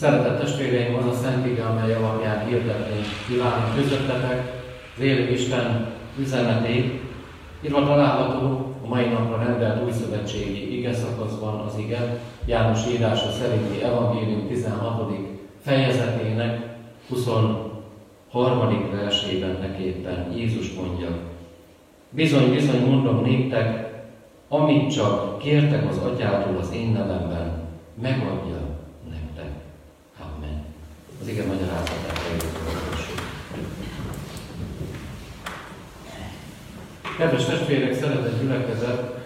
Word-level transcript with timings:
Szeretett 0.00 0.38
testvéreim, 0.38 0.94
az 0.94 1.06
a 1.06 1.12
Szent 1.12 1.46
Ige, 1.46 1.64
amely 1.64 1.94
alapján 1.94 2.46
hirdetni 2.46 3.00
kívánunk 3.28 3.74
közöttetek, 3.74 4.52
az 4.96 5.02
élő 5.02 5.30
Isten 5.30 5.86
üzenetét. 6.18 7.00
Írva 7.64 7.84
található 7.84 8.74
a 8.84 8.88
mai 8.88 9.04
napra 9.04 9.36
rendelt 9.36 9.84
új 9.84 9.90
szövetségi 9.92 10.78
ige 10.78 10.94
szakaszban 10.94 11.60
az 11.60 11.78
ige, 11.78 12.20
János 12.44 12.86
írása 12.86 13.30
szerinti 13.30 13.82
evangélium 13.82 14.48
16. 14.48 15.12
fejezetének 15.62 16.60
23. 17.08 18.90
versében 18.92 19.56
neképpen 19.60 20.32
Jézus 20.36 20.72
mondja, 20.72 21.08
Bizony, 22.10 22.50
bizony 22.50 22.84
mondom 22.86 23.22
néktek, 23.22 23.92
amit 24.48 24.92
csak 24.92 25.38
kértek 25.38 25.88
az 25.90 25.98
atyától 25.98 26.56
az 26.56 26.72
én 26.74 26.92
nevemben, 26.92 27.68
megadja 28.02 28.69
ige 31.30 31.44
magyarázatát 31.46 32.18
Kedves 37.18 37.44
testvérek, 37.44 37.94
szeretett 37.94 38.40
gyülekezet, 38.40 39.18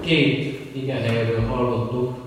két 0.00 0.58
helyről 0.92 1.46
hallottuk 1.46 2.18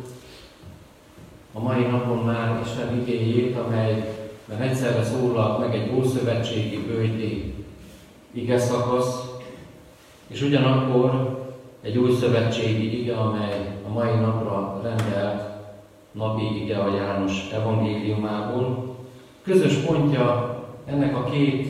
a 1.54 1.60
mai 1.60 1.84
napon 1.84 2.18
már 2.18 2.62
Isten 2.66 3.02
igéjét, 3.02 3.58
amelyben 3.58 4.62
egyszerre 4.62 5.04
szólalt 5.04 5.60
meg 5.60 5.76
egy 5.76 5.92
ószövetségi 5.94 6.78
bőti 6.78 7.54
ige 8.32 8.60
szakasz, 8.60 9.30
és 10.28 10.42
ugyanakkor 10.42 11.40
egy 11.82 11.98
új 11.98 12.16
szövetségi 12.16 13.02
ige, 13.02 13.16
amely 13.16 13.78
a 13.88 13.94
mai 13.94 14.10
rendelt 14.10 14.41
napi 16.12 16.64
ige 16.64 16.78
a 16.78 16.96
János 16.96 17.50
evangéliumából. 17.54 18.96
Közös 19.44 19.74
pontja 19.74 20.56
ennek 20.86 21.16
a 21.16 21.24
két 21.24 21.68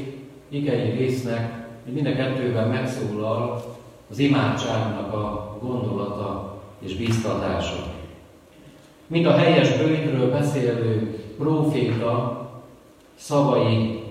igei 0.49 0.89
résznek, 0.89 1.66
hogy 1.83 1.93
mind 1.93 2.05
a 2.05 2.16
kettőben 2.16 2.67
megszólal 2.67 3.63
az 4.09 4.19
imádságnak 4.19 5.13
a 5.13 5.57
gondolata 5.61 6.59
és 6.79 6.95
bíztatása. 6.95 7.83
Mind 9.07 9.25
a 9.25 9.38
helyes 9.38 9.77
bőjtről 9.77 10.31
beszélő 10.31 11.19
próféta 11.38 12.41
szavai 13.16 14.03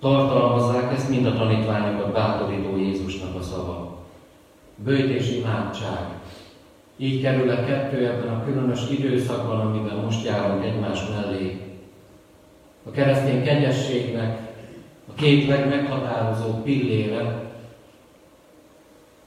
tartalmazzák 0.00 0.92
ezt, 0.92 1.08
mind 1.08 1.26
a 1.26 1.36
tanítványokat 1.36 2.12
bátorító 2.12 2.76
Jézusnak 2.76 3.34
a 3.34 3.42
szava. 3.42 3.98
Bőjt 4.84 5.10
és 5.10 5.30
imádság. 5.30 6.20
Így 6.96 7.22
kerül 7.22 7.50
a 7.50 7.64
kettő 7.64 8.06
ebben 8.06 8.28
a 8.28 8.44
különös 8.44 8.90
időszakban, 8.90 9.60
amiben 9.60 9.96
most 9.96 10.24
járunk 10.24 10.64
egymás 10.64 11.00
mellé. 11.08 11.60
A 12.86 12.90
keresztény 12.90 13.44
kegyességnek 13.44 14.38
a 15.08 15.14
két 15.14 15.48
legmeghatározó 15.48 16.62
pillére, 16.62 17.44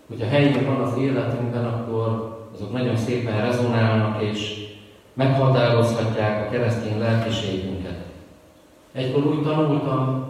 hogyha 0.07 0.27
helyén 0.27 0.65
van 0.65 0.81
az 0.81 0.97
életünkben, 0.97 1.65
akkor 1.65 2.37
azok 2.53 2.71
nagyon 2.71 2.97
szépen 2.97 3.41
rezonálnak 3.41 4.21
és 4.23 4.67
meghatározhatják 5.13 6.47
a 6.47 6.49
keresztény 6.49 6.99
lelkiségünket. 6.99 7.97
Egykor 8.91 9.25
úgy 9.25 9.43
tanultam, 9.43 10.27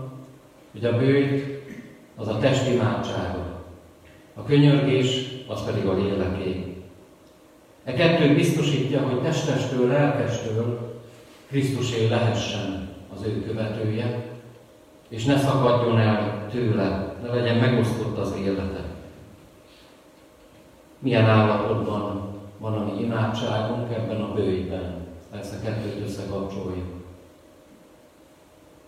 hogy 0.71 0.85
a 0.85 0.97
bőjt 0.97 1.63
az 2.15 2.27
a 2.27 2.37
testi 2.37 2.73
imádsága, 2.73 3.63
a 4.33 4.43
könyörgés 4.43 5.27
az 5.47 5.65
pedig 5.65 5.85
a 5.85 5.93
léleké. 5.93 6.78
E 7.89 7.93
kettő 7.93 8.35
biztosítja, 8.35 9.01
hogy 9.01 9.21
testestől, 9.21 9.87
lelkestől 9.87 10.97
Krisztusé 11.47 12.07
lehessen 12.07 12.89
az 13.15 13.23
ő 13.25 13.43
követője, 13.47 14.25
és 15.07 15.25
ne 15.25 15.37
szakadjon 15.37 15.99
el 15.99 16.47
tőle, 16.51 17.15
ne 17.21 17.33
legyen 17.33 17.57
megosztott 17.57 18.17
az 18.17 18.33
élete. 18.43 18.83
Milyen 20.99 21.25
állapotban 21.25 22.35
van 22.57 22.73
a 22.73 22.83
mi 22.83 23.01
imádságunk 23.01 23.93
ebben 23.93 24.21
a 24.21 24.33
bőjben? 24.33 24.93
Ezt 25.39 25.53
a 25.53 25.63
kettőt 25.63 26.03
összekapcsoljuk. 26.07 27.03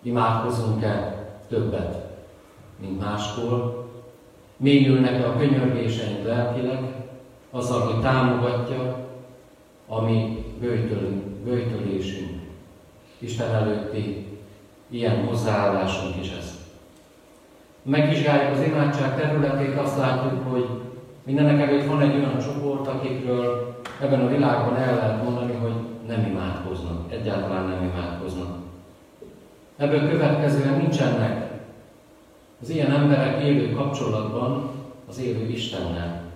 Imádkozunk-e 0.02 1.26
többet, 1.50 1.96
mint 2.80 3.00
máskor. 3.00 3.90
Mélyülnek 4.58 5.28
a 5.28 5.38
könyörgéseink 5.38 6.26
lelkileg, 6.26 7.01
azzal, 7.52 7.82
hogy 7.82 8.02
támogatja 8.02 9.08
a 9.88 10.02
mi 10.02 10.46
bőjtölésünk. 11.44 12.42
Isten 13.18 13.56
előtti 13.56 14.26
ilyen 14.90 15.26
hozzáállásunk 15.26 16.16
is 16.22 16.32
ez. 16.40 16.60
Megvizsgáljuk 17.84 18.52
az 18.52 18.64
imádság 18.64 19.16
területét, 19.16 19.78
azt 19.78 19.98
látjuk, 19.98 20.48
hogy 20.52 20.68
mindenek 21.24 21.68
előtt 21.68 21.88
van 21.88 22.02
egy 22.02 22.16
olyan 22.16 22.40
csoport, 22.40 22.88
akikről 22.88 23.76
ebben 24.02 24.22
a 24.22 24.30
világban 24.30 24.76
el 24.76 24.96
lehet 24.96 25.24
mondani, 25.24 25.54
hogy 25.54 25.74
nem 26.08 26.26
imádkoznak, 26.26 27.12
egyáltalán 27.12 27.68
nem 27.68 27.84
imádkoznak. 27.84 28.58
Ebből 29.78 30.10
következően 30.10 30.78
nincsenek 30.78 31.52
az 32.62 32.70
ilyen 32.70 32.92
emberek 32.92 33.44
élő 33.44 33.74
kapcsolatban 33.74 34.70
az 35.10 35.20
élő 35.20 35.48
Istennel. 35.48 36.31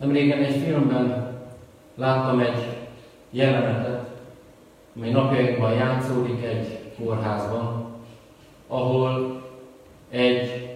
Nem 0.00 0.12
régen 0.12 0.42
egy 0.42 0.62
filmben 0.62 1.36
láttam 1.94 2.38
egy 2.38 2.76
jelenetet, 3.30 4.10
amely 4.96 5.10
napjainkban 5.10 5.72
játszódik 5.72 6.44
egy 6.44 6.92
kórházban, 6.98 7.84
ahol 8.66 9.42
egy 10.10 10.68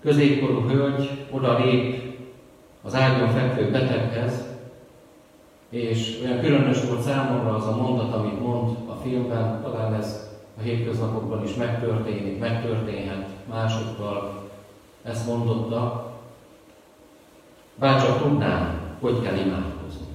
középkorú 0.00 0.60
hölgy 0.68 1.26
oda 1.30 1.58
lép 1.58 2.02
az 2.82 2.94
ágyon 2.94 3.28
fekvő 3.28 3.70
beteghez, 3.70 4.44
és 5.68 6.20
olyan 6.24 6.40
különös 6.40 6.84
volt 6.84 7.00
számomra 7.00 7.54
az 7.54 7.66
a 7.66 7.76
mondat, 7.76 8.14
amit 8.14 8.40
mond 8.40 8.76
a 8.88 8.94
filmben, 9.02 9.62
talán 9.62 9.94
ez 9.94 10.30
a 10.58 10.60
hétköznapokban 10.60 11.44
is 11.44 11.54
megtörténik, 11.54 12.38
megtörténhet 12.38 13.28
másokkal, 13.48 14.48
ezt 15.02 15.26
mondotta, 15.26 16.13
bárcsak 17.78 18.22
tudnám, 18.22 18.80
hogy 19.00 19.22
kell 19.22 19.36
imádkozni. 19.36 20.06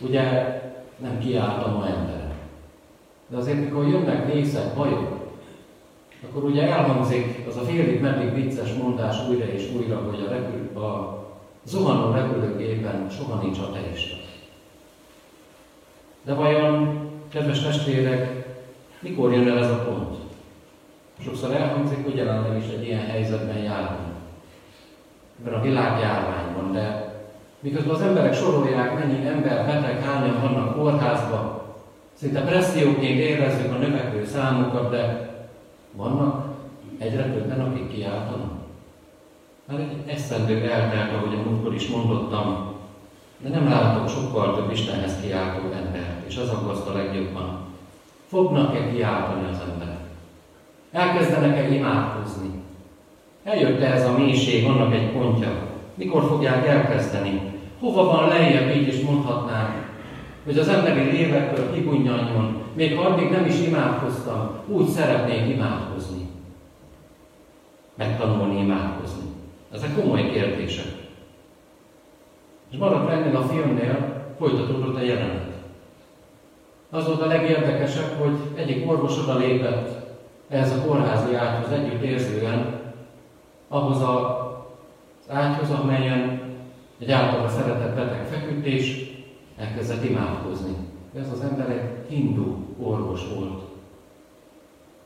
Ugye 0.00 0.22
nem 0.98 1.18
kiálltam 1.18 1.76
a 1.76 1.86
emberek. 1.86 2.34
De 3.28 3.36
azért, 3.36 3.60
mikor 3.60 3.88
jönnek 3.88 4.32
részek, 4.32 4.74
bajok, 4.74 5.24
akkor 6.28 6.44
ugye 6.44 6.62
elhangzik 6.62 7.46
az 7.48 7.56
a 7.56 7.60
félig 7.60 8.00
meddig 8.00 8.34
vicces 8.34 8.72
mondás 8.72 9.28
újra 9.28 9.44
és 9.44 9.70
újra, 9.76 9.96
hogy 9.96 10.24
a, 10.26 10.30
repül, 10.30 10.82
a 10.82 11.22
zuhanó 11.64 12.12
repülőgépen 12.12 13.10
soha 13.10 13.42
nincs 13.42 13.58
a 13.58 13.70
teljesen. 13.72 14.18
De 16.24 16.34
vajon, 16.34 16.98
kedves 17.28 17.62
testvérek, 17.62 18.46
mikor 19.00 19.32
jön 19.32 19.48
el 19.48 19.58
ez 19.58 19.70
a 19.70 19.84
pont? 19.84 20.16
Sokszor 21.20 21.54
elhangzik, 21.54 22.04
hogy 22.04 22.16
jelenleg 22.16 22.62
is 22.62 22.68
egy 22.68 22.84
ilyen 22.84 23.06
helyzetben 23.06 23.58
járunk. 23.58 24.13
Ebben 25.40 25.58
a 25.58 25.62
világjárványban, 25.62 26.72
de 26.72 27.14
miközben 27.60 27.94
az 27.94 28.00
emberek 28.00 28.34
sorolják, 28.34 28.98
mennyi 28.98 29.26
ember 29.26 29.66
beteg, 29.66 30.02
hányan 30.02 30.40
vannak 30.40 30.76
kórházban, 30.76 31.62
Szinte 32.18 32.40
presszióként 32.40 33.18
érezzük 33.18 33.72
a 33.72 33.76
növekvő 33.78 34.26
számokat, 34.26 34.90
de 34.90 35.32
vannak 35.92 36.44
egyre 36.98 37.22
többen, 37.22 37.60
akik 37.60 37.88
kiáltanak. 37.88 38.52
Már 39.64 39.80
egy 39.80 40.10
eszendő 40.10 40.70
eltelt, 40.70 41.12
ahogy 41.12 41.34
a 41.34 41.50
múltkor 41.50 41.74
is 41.74 41.88
mondottam, 41.88 42.74
de 43.38 43.48
nem 43.48 43.68
látok 43.68 44.08
sokkal 44.08 44.54
több 44.54 44.72
Istenhez 44.72 45.20
kiáltó 45.22 45.70
embert, 45.72 46.26
és 46.26 46.36
az 46.36 46.48
aggaszt 46.48 46.86
a 46.86 46.92
legjobban. 46.92 47.58
Fognak-e 48.28 48.90
kiáltani 48.90 49.48
az 49.52 49.58
emberek? 49.72 50.00
Elkezdenek-e 50.92 51.68
imádkozni? 51.68 52.63
Eljött-e 53.44 53.92
ez 53.92 54.06
a 54.06 54.18
mélység, 54.18 54.66
annak 54.66 54.94
egy 54.94 55.10
pontja? 55.10 55.68
Mikor 55.94 56.22
fogják 56.22 56.66
elkezdeni? 56.66 57.40
Hova 57.80 58.04
van 58.04 58.28
lejjebb, 58.28 58.76
így 58.76 58.88
is 58.88 59.00
mondhatnánk, 59.00 59.92
hogy 60.44 60.58
az 60.58 60.68
emberi 60.68 61.00
lélekből 61.00 61.72
kibunjanjon, 61.72 62.62
még 62.74 62.98
addig 62.98 63.30
nem 63.30 63.44
is 63.46 63.66
imádkoztam, 63.66 64.50
úgy 64.66 64.88
szeretnék 64.88 65.54
imádkozni. 65.54 66.28
Megtanulni 67.94 68.60
imádkozni. 68.60 69.22
Ezek 69.72 69.94
komoly 69.94 70.30
kérdések. 70.30 70.92
És 72.70 72.78
maradt 72.78 73.10
ennél 73.10 73.36
a 73.36 73.42
filmnél 73.42 74.22
folytatódott 74.38 74.96
a 74.96 75.02
jelenet. 75.02 75.52
Az 76.90 77.06
volt 77.06 77.20
a 77.20 77.26
legérdekesebb, 77.26 78.18
hogy 78.18 78.36
egyik 78.54 78.90
orvos 78.90 79.18
oda 79.18 79.38
lépett 79.38 80.06
ehhez 80.48 80.72
a 80.72 80.86
kórházi 80.86 81.34
ágyhoz 81.34 81.72
együtt 81.72 82.02
érzően, 82.02 82.82
ahhoz 83.74 84.00
az 84.00 85.36
ágyhoz, 85.36 85.70
amelyen 85.70 86.40
egy 86.98 87.10
általa 87.10 87.48
szeretett 87.48 87.94
beteg 87.94 88.26
feküdt, 88.26 88.66
és 88.66 89.12
elkezdett 89.56 90.04
imádkozni. 90.04 90.74
Ez 91.18 91.30
az 91.32 91.40
ember 91.40 91.70
egy 91.70 92.14
hindu 92.14 92.56
orvos 92.82 93.20
volt. 93.34 93.62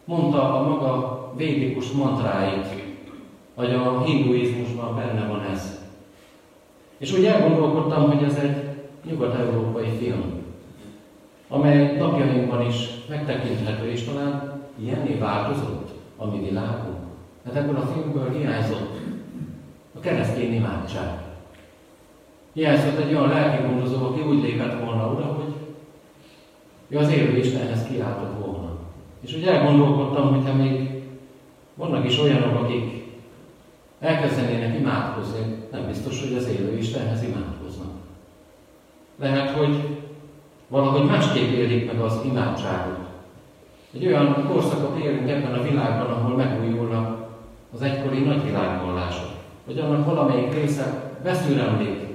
Mondta 0.05 0.55
a 0.55 0.69
maga 0.69 1.33
védikus 1.37 1.91
mantráit, 1.91 2.67
vagy 3.55 3.75
a 3.75 4.03
hinduizmusban 4.03 4.97
benne 4.97 5.29
van 5.29 5.43
ez. 5.53 5.81
És 6.99 7.13
úgy 7.13 7.25
elgondolkodtam, 7.25 8.11
hogy 8.11 8.23
ez 8.23 8.37
egy 8.37 8.57
nyugat-európai 9.05 9.89
film, 9.89 10.43
amely 11.49 11.97
napjainkban 11.97 12.67
is 12.67 12.89
megtekinthető, 13.09 13.91
és 13.91 14.05
talán 14.05 14.63
ilyenné 14.81 15.15
változott 15.15 15.91
a 16.17 16.27
mi 16.27 16.39
világunk. 16.39 16.88
Hát 17.49 17.57
ebből 17.57 17.77
a 17.77 17.87
filmből 17.87 18.31
hiányzott 18.31 18.97
a 19.97 20.01
keresztény 20.01 20.55
imádság. 20.55 21.19
Hiányzott 22.53 22.99
egy 22.99 23.15
olyan 23.15 23.29
lelki 23.29 23.67
gondozó, 23.67 24.07
aki 24.07 24.21
úgy 24.21 24.43
lépett 24.43 24.81
volna 24.85 25.11
oda, 25.11 25.25
hogy 25.25 25.55
ő 26.89 26.99
az 26.99 27.11
élő 27.11 27.37
Istenhez 27.37 27.87
kiáltott 27.91 28.45
volna. 28.45 28.71
És 29.21 29.35
úgy 29.35 29.45
elgondolkodtam, 29.45 30.35
hogyha 30.35 30.55
még 30.55 31.03
vannak 31.75 32.05
is 32.05 32.19
olyanok, 32.19 32.63
akik 32.63 33.05
elkezdenének 34.01 34.79
imádkozni, 34.79 35.55
nem 35.73 35.87
biztos, 35.87 36.21
hogy 36.21 36.37
az 36.37 36.49
élő 36.49 36.77
Istenhez 36.77 37.23
imádkoznak. 37.23 37.93
Lehet, 39.19 39.51
hogy 39.51 39.99
valahogy 40.69 41.05
másképp 41.05 41.53
élik 41.53 41.93
meg 41.93 42.01
az 42.01 42.21
imádságot. 42.25 43.07
Egy 43.95 44.07
olyan 44.07 44.47
korszakot 44.49 44.99
élünk 44.99 45.29
ebben 45.29 45.55
a 45.55 45.63
világban, 45.63 46.11
ahol 46.11 46.37
megújulnak 46.37 47.28
az 47.75 47.83
egykori 47.83 48.19
nagyvilágvallások, 48.19 49.29
hogy 49.67 49.79
annak 49.79 50.05
valamelyik 50.05 50.55
része 50.55 51.13
veszőremlék. 51.23 52.07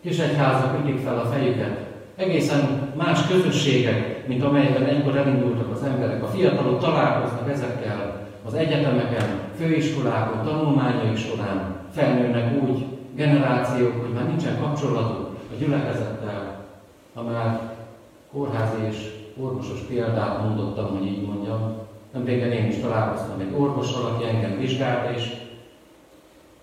Kis 0.00 0.18
egyházak 0.18 0.78
ütik 0.78 0.98
fel 0.98 1.18
a 1.18 1.24
fejüket, 1.24 1.86
egészen 2.16 2.92
más 2.96 3.26
közösségek, 3.26 4.26
mint 4.28 4.42
amelyben 4.42 4.84
egykor 4.84 5.16
elindultak 5.16 5.72
az 5.72 5.82
emberek. 5.82 6.22
A 6.22 6.26
fiatalok 6.26 6.80
találkoznak 6.80 7.50
ezekkel 7.50 8.28
az 8.46 8.54
egyetemeken, 8.54 9.40
főiskolákon, 9.58 10.44
tanulmányai 10.44 11.16
során, 11.16 11.76
felnőnek 11.92 12.62
úgy 12.62 12.84
generációk, 13.14 14.00
hogy 14.00 14.12
már 14.14 14.26
nincsen 14.26 14.60
kapcsolatuk 14.60 15.36
a 15.52 15.58
gyülekezettel, 15.58 16.64
ha 17.14 17.22
már 17.22 17.60
kórházi 18.32 18.86
és 18.90 18.96
orvosos 19.40 19.80
példát 19.80 20.42
mondottam, 20.42 20.98
hogy 20.98 21.06
így 21.06 21.26
mondjam, 21.26 21.85
nem 22.16 22.24
régen 22.24 22.52
én 22.52 22.66
is 22.66 22.76
találkoztam 22.76 23.40
egy 23.40 23.54
orvossal, 23.56 24.04
aki 24.04 24.24
engem 24.24 24.58
vizsgált, 24.58 25.16
és 25.16 25.30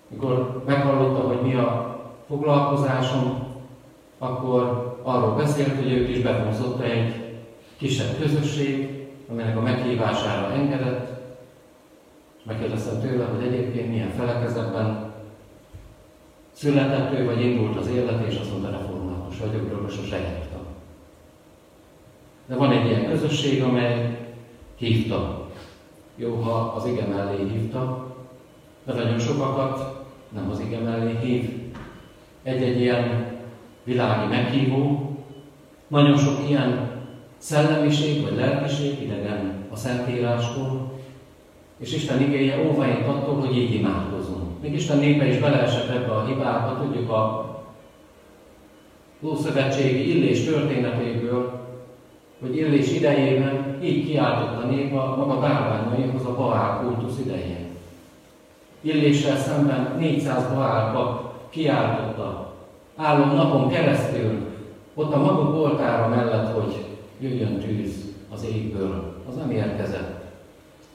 mikor 0.07 0.63
meghallotta, 0.65 1.27
hogy 1.27 1.41
mi 1.41 1.53
a 1.53 1.99
foglalkozásom, 2.27 3.47
akkor 4.17 4.93
arról 5.01 5.35
beszélt, 5.35 5.75
hogy 5.75 5.91
őt 5.91 6.09
is 6.09 6.19
bevonzotta 6.19 6.83
egy 6.83 7.35
kisebb 7.77 8.17
közösség, 8.19 9.05
aminek 9.29 9.57
a 9.57 9.61
meghívására 9.61 10.53
engedett, 10.53 11.21
és 12.37 12.43
megkérdeztem 12.43 12.99
tőle, 13.01 13.25
hogy 13.25 13.45
egyébként 13.45 13.89
milyen 13.89 14.09
felekezetben 14.09 15.11
született 16.51 17.19
ő, 17.19 17.25
vagy 17.25 17.41
indult 17.41 17.77
az 17.77 17.87
élet, 17.87 18.27
és 18.27 18.39
azt 18.39 18.51
mondta, 18.51 18.69
református 18.69 19.39
vagyok, 19.39 19.89
sose 19.89 20.17
jártam. 20.17 20.61
De 22.45 22.55
van 22.55 22.71
egy 22.71 22.85
ilyen 22.85 23.09
közösség, 23.09 23.63
amely 23.63 24.17
hívta. 24.75 25.42
Jó, 26.15 26.35
ha 26.35 26.51
az 26.51 26.85
ige 26.85 27.05
mellé 27.05 27.49
hívta, 27.51 28.07
de 28.83 28.93
nagyon 28.93 29.19
sokakat 29.19 30.05
nem 30.29 30.49
az 30.49 30.59
ige 30.59 30.79
mellé 30.79 31.17
hív. 31.21 31.49
Egy-egy 32.43 32.79
ilyen 32.79 33.31
világi 33.83 34.27
meghívó, 34.27 35.11
nagyon 35.87 36.17
sok 36.17 36.49
ilyen 36.49 36.91
szellemiség 37.37 38.21
vagy 38.21 38.35
lelkiség 38.35 39.01
idegen 39.01 39.65
a 39.71 39.75
Szentírástól, 39.75 40.91
és 41.77 41.93
Isten 41.93 42.21
igéje 42.21 42.69
óvaint 42.69 43.07
attól, 43.07 43.35
hogy 43.35 43.57
így 43.57 43.73
imádkozunk. 43.73 44.61
Még 44.61 44.73
Isten 44.73 44.97
népe 44.97 45.27
is 45.27 45.37
beleesett 45.37 45.89
ebbe 45.89 46.11
a 46.11 46.25
hibába, 46.25 46.81
tudjuk 46.81 47.09
a 47.09 47.51
Ószövetségi 49.21 50.09
Illés 50.09 50.45
történetéből, 50.45 51.61
hogy 52.39 52.57
Illés 52.57 52.91
idejében 52.91 53.62
így 53.83 54.05
kiáltott 54.05 54.63
a 54.63 54.67
nép 54.67 54.93
a 54.93 55.15
maga 55.17 55.39
bálványaihoz 55.39 56.25
a 56.25 56.35
Baál 56.35 56.79
kultusz 56.79 57.19
idején. 57.19 57.67
Illéssel 58.81 59.37
szemben 59.37 59.95
400 59.99 60.53
Baál 60.53 60.91
pap 60.93 61.33
kiáltotta 61.49 62.53
állom 62.95 63.35
napon 63.35 63.69
keresztül, 63.69 64.51
ott 64.93 65.13
a 65.13 65.17
maguk 65.17 65.55
oltára 65.55 66.07
mellett, 66.07 66.53
hogy 66.53 66.85
jöjjön 67.19 67.59
tűz 67.59 68.13
az 68.33 68.45
égből, 68.53 69.21
az 69.29 69.35
nem 69.35 69.51
érkezett. 69.51 70.23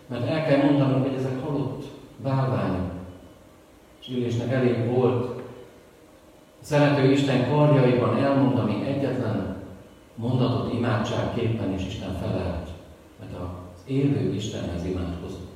Mert 0.06 0.29
el 0.29 0.44
kell 0.44 0.62
mondanom, 0.62 1.02
hogy 1.02 1.14
ezek 1.19 1.44
halott 1.44 1.84
bálványok. 2.23 2.91
És 4.00 4.08
ülésnek 4.08 4.52
elég 4.52 4.91
volt 4.91 5.43
szerető 6.61 7.11
Isten 7.11 7.50
karjaiban 7.50 8.17
elmondani 8.17 8.87
egyetlen 8.87 9.56
mondatot 10.14 10.73
imádságképpen, 10.73 11.73
és 11.73 11.87
Isten 11.87 12.17
felelt. 12.20 12.69
Mert 13.19 13.32
az 13.35 13.81
élő 13.87 14.35
Istenhez 14.35 14.85
imádkozott. 14.85 15.49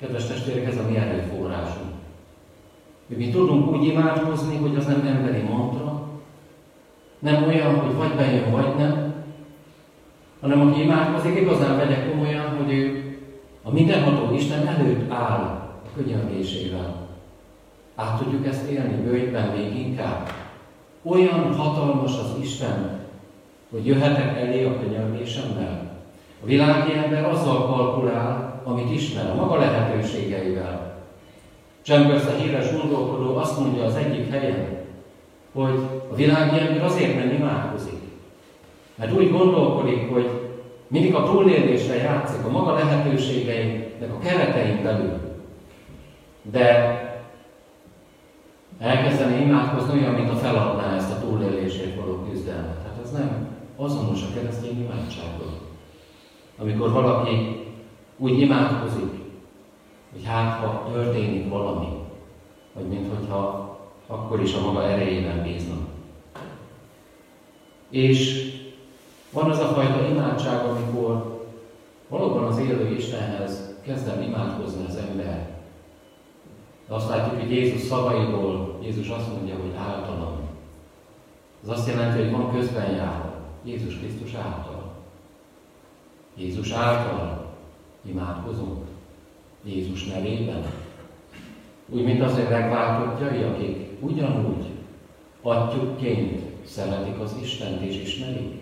Kedves 0.00 0.26
testvérek, 0.26 0.66
ez 0.66 0.76
a 0.76 0.88
mi 0.88 0.96
erőforrásunk. 0.96 1.94
Mi 3.06 3.30
tudunk 3.30 3.76
úgy 3.76 3.86
imádkozni, 3.86 4.56
hogy 4.56 4.76
az 4.76 4.86
nem 4.86 5.06
emberi 5.06 5.42
mantra, 5.42 6.08
nem 7.18 7.44
olyan, 7.46 7.78
hogy 7.78 7.94
vagy 7.94 8.14
bejön, 8.14 8.50
vagy 8.50 8.74
nem, 8.76 9.14
hanem 10.40 10.60
aki 10.60 10.82
imádkozik, 10.82 11.40
igazán 11.40 11.76
vegye 11.76 12.10
komolyan, 12.10 12.56
hogy 12.56 12.72
ő 12.72 13.16
a 13.62 13.72
mindenható 13.72 14.34
Isten 14.34 14.66
előtt 14.66 15.10
áll 15.10 15.40
a 15.84 15.88
könyörgésével. 15.96 17.06
Át 17.94 18.18
tudjuk 18.18 18.46
ezt 18.46 18.70
élni 18.70 19.02
bőjtben 19.02 19.48
még 19.48 19.76
inkább. 19.76 20.30
Olyan 21.02 21.54
hatalmas 21.54 22.18
az 22.18 22.34
Isten, 22.40 23.00
hogy 23.70 23.86
jöhetek 23.86 24.38
elé 24.38 24.64
a 24.64 24.78
könyörgésemmel. 24.80 25.85
A 26.42 26.46
világi 26.46 26.92
ember 26.92 27.24
azzal 27.24 27.66
kalkulál, 27.66 28.62
amit 28.64 28.90
ismer, 28.90 29.30
a 29.30 29.34
maga 29.34 29.56
lehetőségeivel. 29.58 30.94
A 31.88 32.40
híres 32.40 32.72
gondolkodó 32.72 33.36
azt 33.36 33.60
mondja 33.60 33.84
az 33.84 33.94
egyik 33.94 34.30
helyen, 34.30 34.78
hogy 35.52 35.78
a 36.10 36.14
világi 36.14 36.58
ember 36.58 36.84
azért 36.84 37.14
nem 37.14 37.30
imádkozik, 37.30 38.00
mert 38.94 39.12
úgy 39.12 39.30
gondolkodik, 39.30 40.12
hogy 40.12 40.30
mindig 40.86 41.14
a 41.14 41.24
túlélésre 41.24 41.94
játszik, 41.94 42.44
a 42.44 42.50
maga 42.50 42.74
lehetőségeinek 42.74 44.12
a 44.14 44.18
keretein 44.18 44.82
belül. 44.82 45.18
De 46.42 46.94
elkezdeni 48.80 49.42
imádkozni 49.42 50.00
olyan, 50.00 50.14
mint 50.14 50.30
a 50.30 50.36
feladná 50.36 50.96
ezt 50.96 51.12
a 51.12 51.20
túlélésért 51.20 52.00
való 52.00 52.26
küzdelmet. 52.30 52.82
Hát 52.84 53.04
ez 53.04 53.10
nem 53.10 53.48
azonos 53.76 54.22
a 54.22 54.34
keresztény 54.34 54.80
imádsággal. 54.80 55.60
Amikor 56.58 56.92
valaki 56.92 57.64
úgy 58.16 58.40
imádkozik, 58.40 59.12
hogy 60.12 60.24
hát 60.24 60.58
ha 60.58 60.90
történik 60.92 61.48
valami, 61.48 61.88
vagy 62.74 62.84
mintha 62.86 63.78
akkor 64.06 64.42
is 64.42 64.54
a 64.54 64.60
maga 64.60 64.82
erejében 64.82 65.42
bíznak. 65.42 65.86
És 67.90 68.50
van 69.32 69.50
az 69.50 69.58
a 69.58 69.66
fajta 69.66 70.08
imádság, 70.08 70.64
amikor 70.64 71.44
valóban 72.08 72.44
az 72.44 72.58
élő 72.58 72.94
Istenhez 72.96 73.74
kezdem 73.82 74.22
imádkozni 74.22 74.84
az 74.88 74.96
ember. 74.96 75.54
De 76.88 76.94
azt 76.94 77.08
látjuk, 77.08 77.40
hogy 77.40 77.50
Jézus 77.50 77.80
szavaiból, 77.80 78.78
Jézus 78.82 79.08
azt 79.08 79.32
mondja, 79.36 79.54
hogy 79.54 79.72
általam. 79.76 80.38
Ez 81.62 81.68
azt 81.68 81.88
jelenti, 81.88 82.18
hogy 82.18 82.30
van 82.30 82.52
közben 82.52 82.90
jár. 82.90 83.34
Jézus 83.64 83.98
Krisztus 83.98 84.34
által. 84.34 84.75
Jézus 86.36 86.70
által 86.70 87.54
imádkozunk. 88.02 88.84
Jézus 89.64 90.04
nevében. 90.04 90.64
Úgy, 91.88 92.04
mint 92.04 92.22
az 92.22 92.38
ő 92.38 92.48
megváltottjai, 92.48 93.42
akik 93.42 93.88
ugyanúgy 94.00 94.66
atyukként 95.42 96.42
szeretik 96.64 97.20
az 97.20 97.36
Istent 97.42 97.82
és 97.82 98.02
ismerik. 98.02 98.60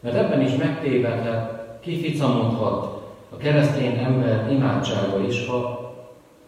Mert 0.00 0.16
ebben 0.16 0.40
is 0.40 0.56
megtévedhet, 0.56 1.60
kificamodhat 1.80 3.02
a 3.30 3.36
keresztény 3.36 3.98
ember 3.98 4.52
imádsága 4.52 5.20
is, 5.20 5.46
ha 5.46 5.92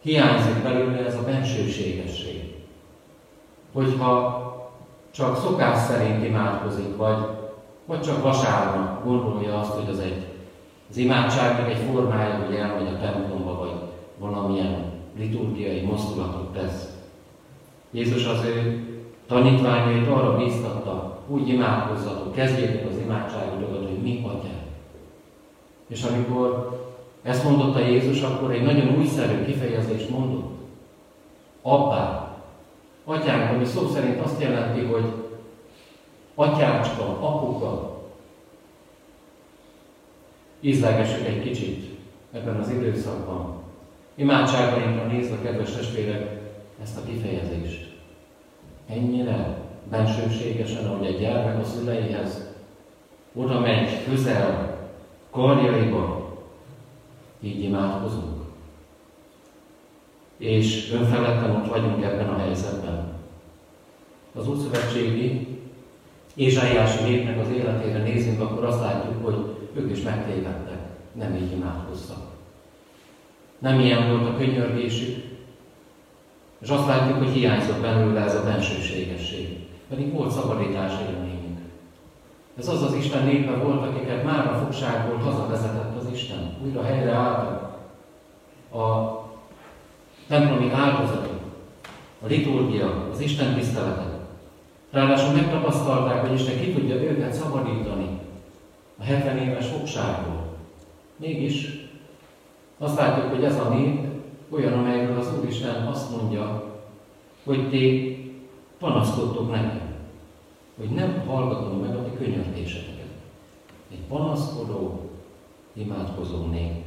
hiányzik 0.00 0.62
belőle 0.62 1.06
ez 1.06 1.14
a 1.14 1.24
bensőségesség. 1.24 2.54
Hogyha 3.72 4.40
csak 5.10 5.36
szokás 5.36 5.78
szerint 5.78 6.24
imádkozik, 6.24 6.96
vagy, 6.96 7.26
vagy 7.84 8.00
csak 8.00 8.22
vasárnap 8.22 9.04
gondolja 9.04 9.58
azt, 9.58 9.70
hogy 9.70 9.88
az 9.90 9.98
egy 9.98 10.26
az 10.92 10.98
imádságnak 10.98 11.70
egy 11.70 11.84
formája, 11.90 12.44
hogy 12.44 12.54
elmegy 12.54 12.94
a 12.94 12.98
templomba, 13.00 13.58
vagy 13.58 13.72
valamilyen 14.18 14.84
liturgiai 15.18 15.80
mozdulatot 15.80 16.52
tesz. 16.52 16.92
Jézus 17.90 18.26
az 18.26 18.44
ő 18.44 18.86
tanítványait 19.26 20.08
arra 20.08 20.36
bíztatta, 20.36 21.18
úgy 21.28 21.48
imádkozzatok, 21.48 22.34
kezdjétek 22.34 22.86
az 22.90 22.98
imádságotokat, 22.98 23.88
hogy 23.88 24.02
mi 24.02 24.24
atyánk. 24.26 24.62
És 25.88 26.02
amikor 26.02 26.80
ezt 27.22 27.44
mondotta 27.44 27.78
Jézus, 27.78 28.22
akkor 28.22 28.50
egy 28.50 28.62
nagyon 28.62 28.96
újszerű 28.98 29.44
kifejezést 29.44 30.10
mondott. 30.10 30.52
Abbá. 31.62 32.36
Atyánk, 33.04 33.54
ami 33.54 33.64
szó 33.64 33.86
szerint 33.86 34.20
azt 34.20 34.40
jelenti, 34.40 34.80
hogy 34.80 35.04
atyácska, 36.34 37.04
apuka. 37.04 38.00
Ízlelgessük 40.60 41.26
egy 41.26 41.42
kicsit 41.42 41.98
ebben 42.32 42.60
az 42.60 42.70
időszakban. 42.70 43.62
Imádságainkra 44.14 45.06
nézve, 45.06 45.38
kedves 45.42 45.72
testvérek, 45.72 46.40
ezt 46.82 46.96
a 46.96 47.04
kifejezést. 47.04 47.92
Ennyire 48.88 49.58
bensőségesen, 49.90 50.86
ahogy 50.86 51.06
egy 51.06 51.18
gyermek 51.18 51.60
a 51.60 51.64
szüleihez 51.64 52.50
oda 53.34 53.60
megy 53.60 54.04
közel, 54.04 54.78
karjaiba, 55.30 56.36
így 57.40 57.62
imádkozunk. 57.62 58.42
És 60.36 60.92
önfeledten 60.92 61.56
ott 61.56 61.68
vagyunk 61.68 62.04
ebben 62.04 62.28
a 62.28 62.38
helyzetben. 62.38 63.12
Az 64.34 64.48
Úrszövetségi 64.48 65.51
Ézsájási 66.34 67.02
népnek 67.02 67.40
az 67.40 67.48
életére 67.48 67.98
nézünk, 67.98 68.40
akkor 68.40 68.64
azt 68.64 68.80
látjuk, 68.80 69.24
hogy 69.24 69.36
ők 69.74 69.90
is 69.90 70.02
megtévedtek, 70.02 70.78
nem 71.12 71.34
így 71.34 71.52
imádkoztak. 71.52 72.22
Nem 73.58 73.80
ilyen 73.80 74.08
volt 74.08 74.28
a 74.28 74.36
könyörgésük, 74.36 75.24
és 76.58 76.68
azt 76.68 76.86
látjuk, 76.86 77.18
hogy 77.18 77.32
hiányzott 77.32 77.80
belőle 77.80 78.20
ez 78.20 78.34
a 78.34 78.44
bensőségesség. 78.44 79.58
Pedig 79.88 80.12
volt 80.12 80.30
szabadítás 80.30 80.92
élményünk. 81.08 81.58
Ez 82.58 82.68
az 82.68 82.82
az 82.82 82.94
Isten 82.94 83.24
népe 83.24 83.52
volt, 83.52 83.86
akiket 83.86 84.24
már 84.24 84.46
a 84.46 84.58
fogságból 84.64 85.16
hazavezetett 85.16 85.96
az 85.96 86.12
Isten. 86.12 86.54
Újra 86.64 86.82
helyre 86.82 87.10
álltak 87.10 87.78
a 88.74 89.20
templomi 90.28 90.70
áldozatok, 90.70 91.40
a 92.22 92.26
liturgia, 92.26 93.08
az 93.12 93.20
Isten 93.20 93.54
tiszteletek. 93.54 94.11
Ráadásul 94.92 95.32
megtapasztalták, 95.32 96.20
hogy 96.20 96.32
Isten 96.32 96.60
ki 96.60 96.72
tudja 96.72 96.94
őket 96.94 97.32
szabadítani 97.32 98.18
a 98.98 99.02
70 99.02 99.38
éves 99.38 99.66
fogságból. 99.66 100.56
Mégis 101.16 101.68
azt 102.78 102.98
látjuk, 102.98 103.34
hogy 103.34 103.44
ez 103.44 103.58
a 103.58 103.68
nép 103.68 104.00
olyan, 104.50 104.72
amelyről 104.72 105.18
az 105.18 105.38
Úristen 105.38 105.86
azt 105.86 106.10
mondja, 106.10 106.72
hogy 107.44 107.68
ti 107.68 108.16
panaszkodtok 108.78 109.50
nekem, 109.50 109.80
hogy 110.76 110.90
nem 110.90 111.22
hallgatom 111.26 111.80
meg 111.80 111.96
a 111.96 112.04
ti 112.04 112.24
könyörtéseteket. 112.24 113.06
Egy 113.90 114.02
panaszkodó, 114.08 115.10
imádkozó 115.72 116.46
nép. 116.46 116.84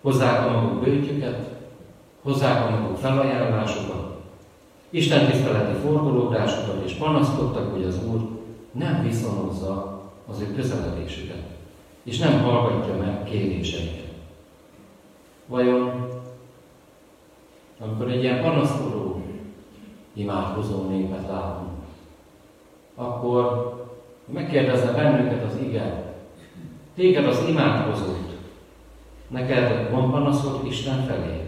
Hozzák 0.00 0.46
a 0.46 0.50
maguk 0.50 0.82
bőtjüket, 0.82 1.48
hozzák 2.22 2.66
a 2.66 2.70
maguk 2.70 2.96
felajánlásokat, 2.96 4.19
Isten 4.90 5.30
tiszteleti 5.30 5.78
fordulódásokat, 5.78 6.84
és 6.84 6.92
panaszkodtak, 6.92 7.72
hogy 7.72 7.84
az 7.84 8.04
Úr 8.04 8.28
nem 8.72 9.02
viszonozza 9.02 10.02
az 10.26 10.40
ő 10.40 10.54
közeledésüket, 10.54 11.42
és 12.02 12.18
nem 12.18 12.42
hallgatja 12.42 12.96
meg 12.96 13.22
kéréseiket. 13.24 14.12
Vajon, 15.46 16.08
amikor 17.80 18.10
egy 18.10 18.22
ilyen 18.22 18.42
panaszkodó, 18.42 19.22
imádkozó 20.12 20.88
népet 20.88 21.28
látunk, 21.28 21.78
akkor 22.94 23.74
megkérdezne 24.24 24.92
bennünket 24.92 25.44
az 25.44 25.56
ige, 25.62 26.14
téged 26.94 27.26
az 27.26 27.44
imádkozót, 27.48 28.36
neked 29.28 29.90
van 29.90 30.10
panaszod 30.10 30.66
Isten 30.66 31.04
felé, 31.06 31.40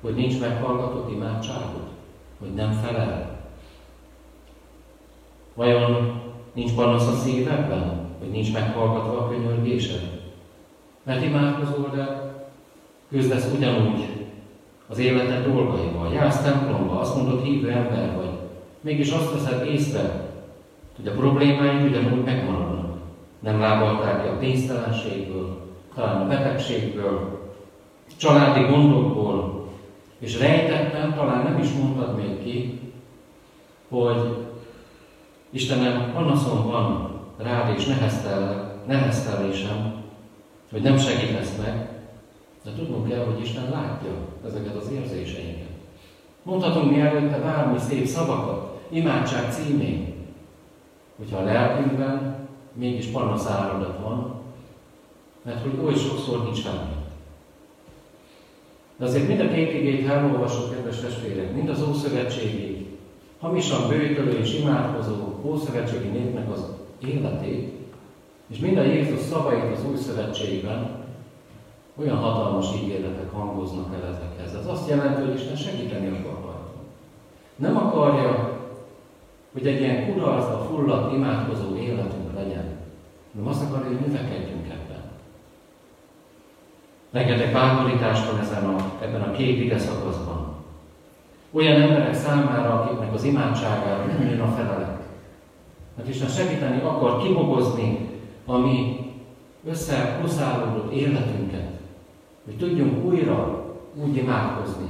hogy 0.00 0.14
nincs 0.14 0.40
meghallgatott 0.40 1.10
imádságot, 1.12 1.93
hogy 2.38 2.54
nem 2.54 2.72
felel? 2.72 3.40
Vajon 5.54 6.20
nincs 6.52 6.72
panasz 6.72 7.06
a 7.06 7.12
szívedben, 7.12 8.08
hogy 8.18 8.30
nincs 8.30 8.52
meghallgatva 8.52 9.18
a 9.18 9.28
könyörgésed? 9.28 10.22
Mert 11.02 11.24
imádkozol, 11.24 11.90
de 11.94 12.32
küzdesz 13.08 13.52
ugyanúgy 13.56 14.04
az 14.88 14.98
életed 14.98 15.52
dolgaival. 15.52 16.12
Jársz 16.12 16.42
templomba, 16.42 17.00
azt 17.00 17.16
mondod, 17.16 17.42
hívő 17.42 17.70
ember 17.70 18.16
vagy. 18.16 18.30
Mégis 18.80 19.10
azt 19.10 19.32
veszed 19.32 19.66
észre, 19.66 20.32
hogy 20.96 21.06
a 21.06 21.12
problémáid 21.12 21.90
ugyanúgy 21.90 22.24
megmaradnak. 22.24 22.98
Nem 23.40 23.60
lábalták 23.60 24.22
ki 24.22 24.28
a 24.28 24.38
pénztelenségből, 24.38 25.60
talán 25.94 26.20
a 26.20 26.28
betegségből, 26.28 27.42
családi 28.16 28.72
gondokból, 28.72 29.33
és 30.24 30.38
rejtettem, 30.38 31.14
talán 31.14 31.42
nem 31.42 31.58
is 31.58 31.72
mondtad 31.72 32.16
még 32.16 32.42
ki, 32.42 32.80
hogy 33.88 34.46
Istenem, 35.50 36.12
panaszom 36.12 36.66
van 36.66 37.10
rád 37.36 37.78
és 37.78 37.84
neheztel, 37.84 38.74
neheztelésem, 38.86 40.02
hogy 40.70 40.82
nem 40.82 40.98
segítesz 40.98 41.56
meg, 41.64 41.88
de 42.64 42.70
tudnunk 42.76 43.08
kell, 43.08 43.24
hogy 43.24 43.40
Isten 43.40 43.70
látja 43.70 44.10
ezeket 44.46 44.76
az 44.76 44.90
érzéseinket. 44.92 45.68
Mondhatunk 46.42 46.90
mi 46.90 47.00
előtte 47.00 47.38
bármi 47.38 47.78
szép 47.78 48.06
szavakat, 48.06 48.80
imádság 48.88 49.52
címén, 49.52 50.14
hogyha 51.16 51.38
a 51.38 51.44
lelkünkben 51.44 52.36
mégis 52.72 53.06
panaszáradat 53.06 53.98
van, 54.02 54.34
mert 55.42 55.62
hogy 55.62 55.78
oly 55.84 55.94
sokszor 55.94 56.42
nincs 56.42 56.62
semmi. 56.62 57.03
De 58.96 59.04
azért 59.04 59.28
mind 59.28 59.40
a 59.40 59.48
két 59.48 59.74
igét 59.74 60.08
elolvasok, 60.08 60.70
kedves 60.74 61.00
testvérek, 61.00 61.54
mind 61.54 61.68
az 61.68 61.88
Ószövetségi, 61.88 62.86
hamisan 63.40 63.88
bőtölő 63.88 64.38
és 64.38 64.54
imádkozó 64.54 65.40
Ószövetségi 65.42 66.08
népnek 66.08 66.50
az 66.52 66.64
életét, 67.06 67.72
és 68.46 68.58
mind 68.58 68.76
a 68.76 68.82
Jézus 68.82 69.20
szavait 69.20 69.76
az 69.76 69.84
Új 69.90 69.96
Szövetségben, 69.96 71.02
olyan 71.96 72.16
hatalmas 72.16 72.66
ígéretek 72.82 73.30
hangoznak 73.32 73.94
el 73.94 74.08
ezekhez. 74.08 74.54
Ez 74.54 74.66
azt 74.66 74.88
jelenti, 74.88 75.20
hogy 75.22 75.34
Isten 75.34 75.56
segíteni 75.56 76.06
akar 76.06 76.40
rajta. 76.44 76.72
Nem 77.56 77.76
akarja, 77.76 78.58
hogy 79.52 79.66
egy 79.66 79.80
ilyen 79.80 80.12
kudarcba 80.12 80.66
fulladt, 80.70 81.14
imádkozó 81.14 81.76
életünk 81.76 82.34
legyen, 82.34 82.76
hanem 83.32 83.48
azt 83.48 83.62
akarja, 83.62 83.86
hogy 83.86 84.06
növekedjünk 84.06 84.66
ebben. 84.66 84.83
Rengeteg 87.14 87.52
bátorítás 87.52 88.26
van 88.26 88.40
ezen 88.40 88.64
a, 88.64 88.92
ebben 89.02 89.22
a 89.22 89.30
két 89.30 89.60
ige 89.60 89.78
szakaszban. 89.78 90.54
Olyan 91.50 91.80
emberek 91.82 92.14
számára, 92.14 92.80
akiknek 92.80 93.14
az 93.14 93.24
imádságára 93.24 94.04
nem 94.04 94.28
jön 94.30 94.40
a 94.40 94.54
felelet. 94.56 95.00
Mert 95.96 96.08
Isten 96.08 96.28
segíteni 96.28 96.80
akar 96.82 97.22
kibogozni 97.22 98.08
a 98.44 98.56
mi 98.56 98.96
összepluszálódott 99.66 100.92
életünket, 100.92 101.70
hogy 102.44 102.56
tudjunk 102.56 103.04
újra 103.04 103.64
úgy 103.94 104.16
imádkozni, 104.16 104.88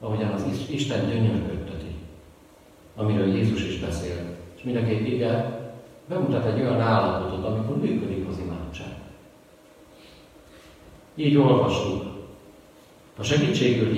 ahogyan 0.00 0.30
az 0.30 0.44
Isten 0.70 1.08
gyönyörködteti, 1.08 1.94
amiről 2.96 3.34
Jézus 3.34 3.64
is 3.64 3.80
beszél. 3.80 4.16
És 4.56 4.62
mind 4.62 4.76
a 4.76 4.84
két 4.84 5.08
ige 5.08 5.60
bemutat 6.08 6.46
egy 6.46 6.60
olyan 6.60 6.80
állapotot, 6.80 7.44
amikor 7.44 7.76
működik 7.76 8.28
az 8.28 8.38
imádság. 8.38 8.99
Így 11.14 11.36
olvasunk. 11.36 12.02
A 13.18 13.22
segítségül 13.22 13.92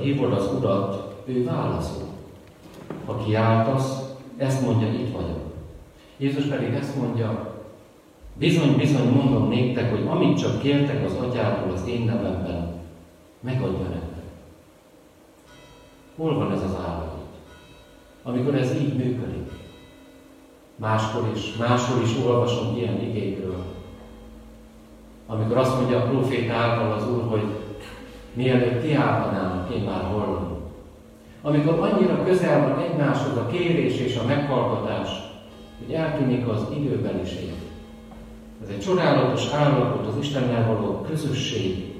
hívod 0.00 0.32
az 0.32 0.50
Urat, 0.58 1.14
ő 1.24 1.44
válaszol. 1.44 2.06
Ha 3.04 3.24
kiáltasz, 3.24 4.08
ezt 4.36 4.62
mondja, 4.62 4.88
itt 4.88 5.12
vagyok. 5.12 5.40
Jézus 6.16 6.44
pedig 6.44 6.74
ezt 6.74 6.96
mondja, 6.96 7.54
bizony, 8.34 8.76
bizony 8.76 9.08
mondom 9.08 9.48
néktek, 9.48 9.90
hogy 9.90 10.06
amit 10.08 10.38
csak 10.38 10.60
kértek 10.60 11.04
az 11.04 11.14
atyától 11.14 11.72
az 11.72 11.88
én 11.88 12.04
nevemben, 12.04 12.80
megadja 13.40 13.88
nektek. 13.88 14.24
Hol 16.16 16.34
van 16.34 16.52
ez 16.52 16.62
az 16.62 16.74
állapot? 16.86 17.26
Amikor 18.22 18.54
ez 18.54 18.74
így 18.74 18.96
működik. 18.96 19.50
Máskor 20.76 21.30
is, 21.34 21.56
máskor 21.56 22.02
is 22.02 22.10
olvasunk 22.24 22.78
ilyen 22.78 23.00
igékről, 23.00 23.64
amikor 25.30 25.56
azt 25.56 25.76
mondja 25.76 25.98
a 25.98 26.08
proféta 26.08 26.52
által 26.52 26.92
az 26.92 27.08
Úr, 27.10 27.22
hogy 27.28 27.44
mielőtt 28.32 28.82
kiáltanának, 28.82 29.74
én 29.74 29.82
már 29.82 30.02
hallom. 30.02 30.56
Amikor 31.42 31.78
annyira 31.78 32.24
közel 32.24 32.68
van 32.68 32.78
egymáshoz 32.78 33.36
a 33.36 33.46
kérés 33.46 34.00
és 34.00 34.16
a 34.16 34.26
meghallgatás, 34.26 35.08
hogy 35.84 35.94
eltűnik 35.94 36.48
az 36.48 36.66
időbeliség. 36.76 37.52
Ez 38.62 38.68
egy 38.68 38.80
csodálatos 38.80 39.52
állapot 39.52 40.06
az 40.06 40.18
Istennel 40.20 40.66
való 40.66 41.00
közösség. 41.08 41.94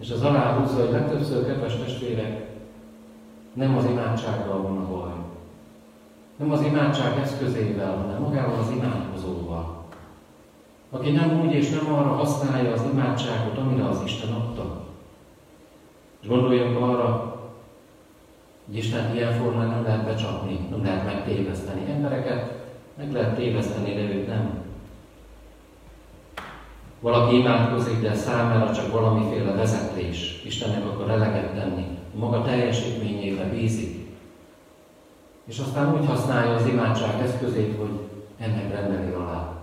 És 0.00 0.10
az 0.10 0.22
aláhúzza, 0.22 0.80
hogy 0.80 0.90
legtöbbször, 0.90 1.46
kedves 1.46 1.76
testvérek, 1.76 2.46
nem 3.52 3.76
az 3.76 3.84
imádsággal 3.84 4.62
van 4.62 4.76
a 4.76 4.86
baj, 4.90 5.12
Nem 6.36 6.52
az 6.52 6.62
imádság 6.62 7.18
eszközével, 7.18 7.96
hanem 7.96 8.20
magával 8.22 8.58
az 8.58 8.70
imádkozóval. 8.70 9.75
Aki 10.96 11.10
nem 11.10 11.40
úgy 11.40 11.52
és 11.52 11.70
nem 11.70 11.94
arra 11.94 12.08
használja 12.08 12.72
az 12.72 12.82
imádságot, 12.92 13.58
amire 13.58 13.88
az 13.88 14.00
Isten 14.04 14.32
adta. 14.32 14.84
És 16.20 16.28
gondoljunk 16.28 16.80
arra, 16.80 17.36
hogy 18.66 18.76
Isten 18.76 19.14
ilyen 19.14 19.32
formán 19.32 19.68
nem 19.68 19.82
lehet 19.82 20.04
becsapni, 20.04 20.58
nem 20.70 20.84
lehet 20.84 21.04
megtéveszteni. 21.04 21.90
Embereket 21.90 22.64
meg 22.96 23.12
lehet 23.12 23.36
téveszteni, 23.36 23.94
de 23.94 24.00
őt 24.00 24.26
nem. 24.26 24.64
Valaki 27.00 27.36
imádkozik, 27.36 28.00
de 28.00 28.14
számára 28.14 28.74
csak 28.74 28.92
valamiféle 28.92 29.52
vezetés. 29.52 30.42
Istennek 30.44 30.84
akar 30.84 31.10
eleget 31.10 31.54
tenni. 31.54 31.86
A 32.14 32.18
maga 32.18 32.42
teljesítményébe 32.42 33.44
bízik. 33.44 34.08
És 35.44 35.58
aztán 35.58 35.94
úgy 35.94 36.06
használja 36.06 36.54
az 36.54 36.66
imádság 36.66 37.20
eszközét, 37.20 37.76
hogy 37.78 37.90
ennek 38.38 38.72
rendeli 38.72 39.12
alá. 39.12 39.55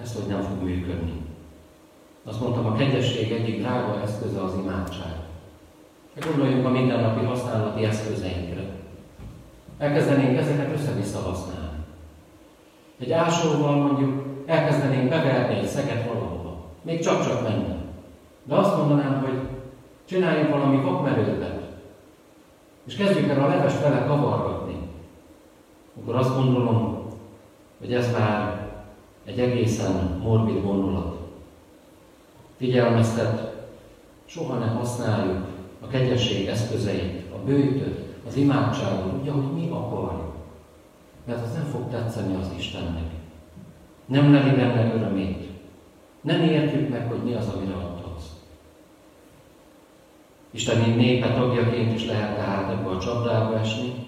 Ezt, 0.00 0.14
hogy 0.14 0.26
nem 0.28 0.42
fog 0.42 0.62
működni. 0.62 1.12
Azt 2.24 2.40
mondtam, 2.40 2.66
a 2.66 2.76
kegyesség 2.76 3.32
egyik 3.32 3.60
drága 3.60 4.00
eszköze 4.02 4.42
az 4.42 4.54
imádság. 4.62 5.12
Gondoljunk 6.20 6.66
a 6.66 6.70
mindennapi 6.70 7.24
használati 7.24 7.84
eszközeinkre. 7.84 8.64
Elkezdenénk 9.78 10.38
ezeket 10.38 10.72
össze-vissza 10.72 11.18
használni. 11.18 11.84
Egy 12.98 13.12
ásóval 13.12 13.76
mondjuk 13.76 14.24
elkezdenénk 14.46 15.08
beverni 15.08 15.54
egy 15.54 15.66
szeget 15.66 16.06
valahova. 16.06 16.64
Még 16.82 17.00
csak-csak 17.00 17.42
menne. 17.42 17.76
De 18.44 18.54
azt 18.54 18.76
mondanám, 18.76 19.20
hogy 19.20 19.38
csináljunk 20.04 20.50
valami 20.50 20.82
vakmerőbbet. 20.82 21.60
És 22.84 22.96
kezdjük 22.96 23.30
el 23.30 23.44
a 23.44 23.48
leves 23.48 23.80
vele 23.80 24.04
kavargatni. 24.06 24.76
Akkor 26.00 26.14
azt 26.14 26.34
gondolom, 26.36 27.06
hogy 27.78 27.94
ez 27.94 28.12
már 28.12 28.61
egy 29.24 29.40
egészen 29.40 30.20
morbid 30.22 30.62
gondolat. 30.62 31.16
Figyelmeztet, 32.56 33.52
soha 34.24 34.58
ne 34.58 34.66
használjuk 34.66 35.46
a 35.80 35.86
kegyesség 35.86 36.46
eszközeit, 36.46 37.32
a 37.32 37.44
bőtöt, 37.44 37.98
az 38.26 38.36
imádságot, 38.36 39.20
úgy, 39.20 39.28
ahogy 39.28 39.52
mi 39.52 39.68
akarjuk. 39.70 40.34
Mert 41.24 41.44
az 41.44 41.52
nem 41.52 41.64
fog 41.64 41.90
tetszeni 41.90 42.34
az 42.34 42.50
Istennek. 42.56 43.10
Nem 44.06 44.32
leli 44.32 44.50
benne 44.50 44.94
örömét. 44.94 45.48
Nem 46.20 46.42
értjük 46.42 46.88
meg, 46.88 47.08
hogy 47.08 47.22
mi 47.24 47.34
az, 47.34 47.48
amire 47.48 47.74
adhatsz. 47.74 48.24
Isteni 50.50 50.94
népe 50.94 51.32
tagjaként 51.34 51.94
is 51.94 52.06
lehet 52.06 52.36
tehát 52.36 52.70
ebbe 52.70 52.88
a 52.88 52.98
csapdába 52.98 53.58
esni, 53.58 54.06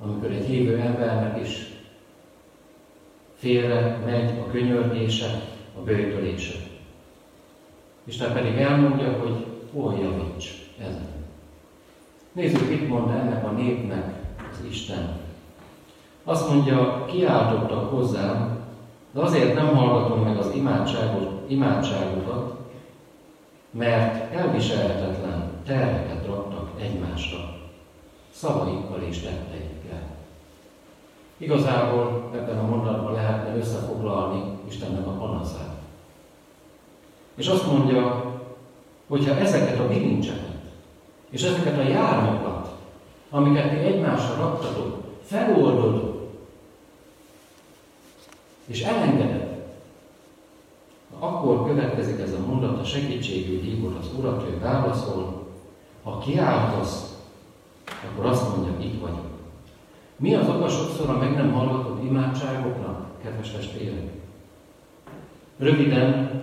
amikor 0.00 0.30
egy 0.30 0.46
hívő 0.46 0.78
embernek 0.78 1.40
is 1.40 1.75
félre 3.36 4.02
megy 4.04 4.38
a 4.38 4.50
könyörgése, 4.50 5.42
a 5.78 5.80
bőtölése. 5.80 6.54
Isten 8.04 8.32
pedig 8.32 8.56
elmondja, 8.56 9.12
hogy 9.12 9.46
hol 9.72 9.94
javíts 10.02 10.50
ezen. 10.78 11.14
Nézzük, 12.32 12.68
mit 12.68 12.88
mond 12.88 13.10
ennek 13.10 13.44
a 13.44 13.50
népnek 13.50 14.14
az 14.52 14.64
Isten. 14.70 15.18
Azt 16.24 16.48
mondja, 16.48 17.04
kiáltottak 17.04 17.90
hozzám, 17.90 18.58
de 19.12 19.20
azért 19.20 19.54
nem 19.54 19.76
hallgatom 19.76 20.20
meg 20.20 20.36
az 20.38 20.54
imádságot, 20.54 21.50
imádságokat, 21.50 22.54
mert 23.70 24.34
elviselhetetlen 24.34 25.50
terheket 25.66 26.26
raktak 26.26 26.70
egymásra, 26.80 27.38
szavaikkal 28.30 29.02
és 29.08 29.18
tetteikkel. 29.18 29.75
Igazából 31.36 32.30
ebben 32.34 32.58
a 32.58 32.66
mondatban 32.66 33.12
lehetne 33.12 33.56
összefoglalni 33.56 34.42
Istennek 34.68 35.06
a 35.06 35.10
panaszát. 35.10 35.74
És 37.34 37.46
azt 37.46 37.66
mondja, 37.66 38.34
hogyha 39.06 39.34
ezeket 39.34 39.78
a 39.78 39.88
bilincseket 39.88 40.56
és 41.30 41.42
ezeket 41.42 41.78
a 41.78 41.88
jármokat, 41.88 42.74
amiket 43.30 43.70
ti 43.70 43.76
egymásra 43.76 44.34
raktatok, 44.34 45.04
feloldod, 45.24 46.28
és 48.66 48.82
elengeded, 48.82 49.64
akkor 51.18 51.66
következik 51.66 52.20
ez 52.20 52.32
a 52.32 52.46
mondat, 52.46 52.80
a 52.80 52.84
segítségű 52.84 53.60
hívod 53.60 53.96
az 54.00 54.08
Urat, 54.18 54.48
ő 54.48 54.58
válaszol, 54.58 55.46
ha 56.02 56.18
kiáltasz, 56.18 57.16
akkor 58.10 58.26
azt 58.26 58.56
mondja, 58.56 58.86
itt 58.86 59.00
vagyok. 59.00 59.35
Mi 60.16 60.34
az 60.34 60.48
oka 60.48 60.68
sokszor 60.68 61.10
a 61.10 61.18
meg 61.18 61.34
nem 61.34 61.52
hallgatott 61.52 62.04
imádságoknak, 62.04 63.06
kedves 63.22 63.50
testvérek? 63.50 64.10
Röviden, 65.58 66.42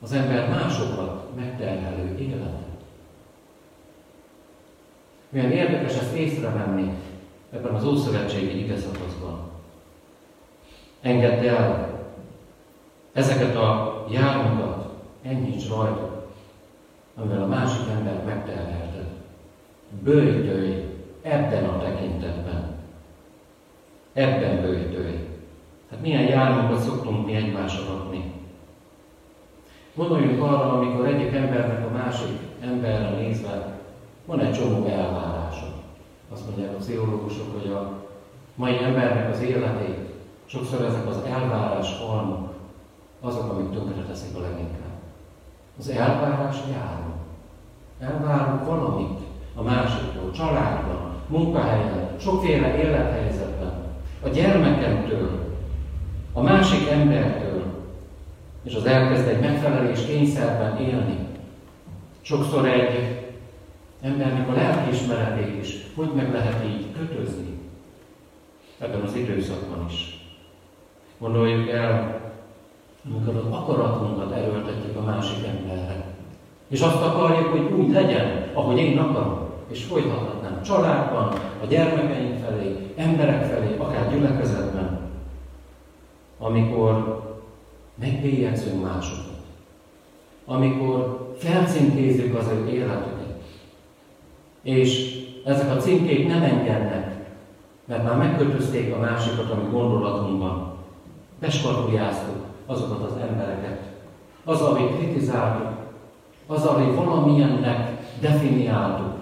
az 0.00 0.12
ember 0.12 0.48
másokat 0.48 1.36
megterhelő 1.36 2.18
élet. 2.18 2.64
Milyen 5.28 5.50
érdekes 5.50 5.96
ezt 5.96 6.14
észrevenni 6.14 6.92
ebben 7.52 7.74
az 7.74 7.84
Ószövetségi 7.84 8.64
igazatozban. 8.64 9.50
Engedd 11.00 11.44
el 11.44 11.88
ezeket 13.12 13.56
a 13.56 14.04
járókat, 14.10 14.92
ennyit 15.22 15.68
rajta, 15.68 16.26
amivel 17.16 17.42
a 17.42 17.46
másik 17.46 17.88
embert 17.90 18.24
megterhelted. 18.24 19.06
Bőjtölj 20.02 20.84
ebben 21.22 21.64
a 21.64 21.78
tekintetben. 21.78 22.75
Ebben 24.16 24.60
bőjtölj. 24.60 25.28
Hát 25.90 26.00
milyen 26.00 26.22
jármokat 26.22 26.82
szoktunk 26.82 27.26
mi 27.26 27.34
egymásra 27.34 27.84
rakni. 27.86 28.32
Gondoljunk 29.94 30.42
arra, 30.42 30.72
amikor 30.72 31.06
egyik 31.06 31.34
embernek 31.34 31.86
a 31.86 31.92
másik 31.92 32.38
emberre 32.60 33.10
nézve 33.10 33.78
van 34.26 34.40
egy 34.40 34.52
csomó 34.52 34.86
elvárása. 34.86 35.66
Azt 36.32 36.46
mondják 36.46 36.74
a 36.74 36.76
pszichológusok, 36.76 37.60
hogy 37.60 37.70
a 37.70 37.92
mai 38.54 38.78
embernek 38.82 39.32
az 39.32 39.40
életét 39.40 39.98
sokszor 40.46 40.84
ezek 40.84 41.06
az 41.06 41.20
elvárás 41.26 41.98
halmok 41.98 42.54
azok, 43.20 43.52
amik 43.52 43.70
tönkre 43.70 44.02
teszik 44.02 44.36
a 44.36 44.40
leginkább. 44.40 45.00
Az 45.78 45.88
elvárás 45.88 46.56
járó. 46.70 47.14
Elvárunk 48.00 48.64
valamit 48.64 49.18
a 49.54 49.62
másiktól, 49.62 50.30
családban, 50.30 51.14
munkahelyen, 51.28 52.08
sokféle 52.18 52.76
élethelyzetben, 52.76 53.45
a 53.45 53.45
gyermekemtől, 54.36 55.54
a 56.32 56.42
másik 56.42 56.88
embertől, 56.88 57.62
és 58.62 58.74
az 58.74 58.86
elkezd 58.86 59.28
egy 59.28 59.40
megfelelés 59.40 60.04
kényszerben 60.06 60.76
élni. 60.78 61.18
Sokszor 62.20 62.68
egy 62.68 63.24
embernek 64.00 64.48
a 64.48 64.52
lelkiismeretét 64.52 65.62
is 65.62 65.86
hogy 65.96 66.10
meg 66.14 66.32
lehet 66.32 66.64
így 66.64 66.86
kötözni 66.98 67.58
ebben 68.78 69.00
az 69.00 69.14
időszakban 69.14 69.86
is. 69.88 70.20
Gondoljuk 71.18 71.68
el, 71.68 72.20
amikor 73.10 73.36
az 73.36 73.52
akaratunkat 73.52 74.32
erőltetjük 74.32 74.96
a 74.96 75.04
másik 75.04 75.46
emberre. 75.46 76.04
És 76.68 76.80
azt 76.80 77.02
akarjuk, 77.02 77.46
hogy 77.46 77.78
úgy 77.78 77.92
legyen, 77.92 78.50
ahogy 78.52 78.78
én 78.78 78.98
akarom. 78.98 79.45
És 79.68 79.84
folytathatnám 79.84 80.62
családban, 80.62 81.32
a 81.62 81.66
gyermekeink 81.66 82.38
felé, 82.38 82.92
emberek 82.96 83.44
felé, 83.44 83.76
akár 83.78 84.12
gyülekezetben, 84.12 85.00
amikor 86.38 87.24
megbélyegzünk 87.94 88.82
másokat. 88.82 89.34
Amikor 90.44 91.32
felcímkézzük 91.38 92.34
az 92.34 92.48
ő 92.48 92.68
életüket 92.68 93.26
és 94.66 95.20
ezek 95.44 95.70
a 95.70 95.80
címkék 95.80 96.28
nem 96.28 96.42
engednek, 96.42 97.14
mert 97.84 98.04
már 98.04 98.16
megkötözték 98.16 98.94
a 98.94 98.98
másikat 98.98 99.50
a 99.50 99.54
mi 99.54 99.70
gondolatunkban. 99.70 100.74
Beskarbuljáztuk 101.40 102.44
azokat 102.66 103.02
az 103.02 103.16
embereket. 103.28 103.80
Az, 104.44 104.60
amit 104.60 104.96
kritizáltuk, 104.96 105.68
az, 106.46 106.64
amit 106.64 106.94
valamilyennek 106.94 107.90
definiáltuk. 108.20 109.14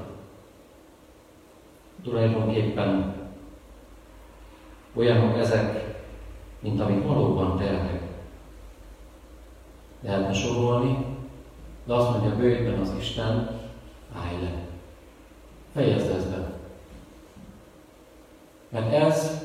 Tulajdonképpen 2.05 3.15
olyanok 4.95 5.39
ezek, 5.39 5.97
mint 6.61 6.81
amik 6.81 7.07
valóban 7.07 7.59
terhek. 7.59 8.03
Lehetne 10.01 10.33
sorolni, 10.33 11.07
de 11.85 11.95
azt 11.95 12.11
mondja 12.11 12.37
bőjtben 12.37 12.81
az 12.81 12.93
Isten, 12.99 13.61
állj 14.17 14.43
le. 14.43 14.53
Fejezd 15.73 16.11
ezt 16.11 16.31
be. 16.31 16.53
Mert 18.69 18.93
ez 18.93 19.45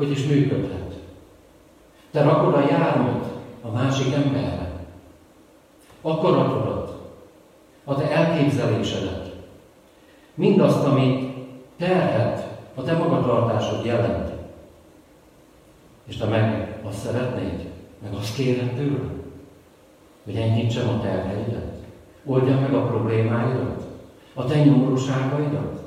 hogy 0.00 0.10
is 0.10 0.26
működhet. 0.26 0.94
Te 2.10 2.22
rakod 2.22 2.54
a 2.54 2.66
jármot 2.68 3.26
a 3.62 3.70
másik 3.70 4.14
emberre. 4.14 4.70
Akaratodat, 6.00 7.00
a 7.84 7.94
te 7.94 8.10
elképzelésedet. 8.10 9.19
Mindazt, 10.40 10.84
amit 10.84 11.32
terhet 11.76 12.58
a 12.74 12.82
te 12.82 12.96
magatartásod 12.96 13.84
jelent. 13.84 14.32
És 16.04 16.16
te 16.16 16.24
meg 16.24 16.78
azt 16.88 16.98
szeretnéd, 16.98 17.68
meg 18.02 18.14
azt 18.14 18.34
kéred 18.34 18.74
tőle, 18.74 19.00
hogy 20.24 20.36
enyhítsem 20.36 20.88
a 20.88 21.00
terheidet, 21.00 21.72
oldjam 22.24 22.60
meg 22.60 22.74
a 22.74 22.86
problémáidat, 22.86 23.86
a 24.34 24.44
te 24.44 24.64
nyomorúságaidat. 24.64 25.82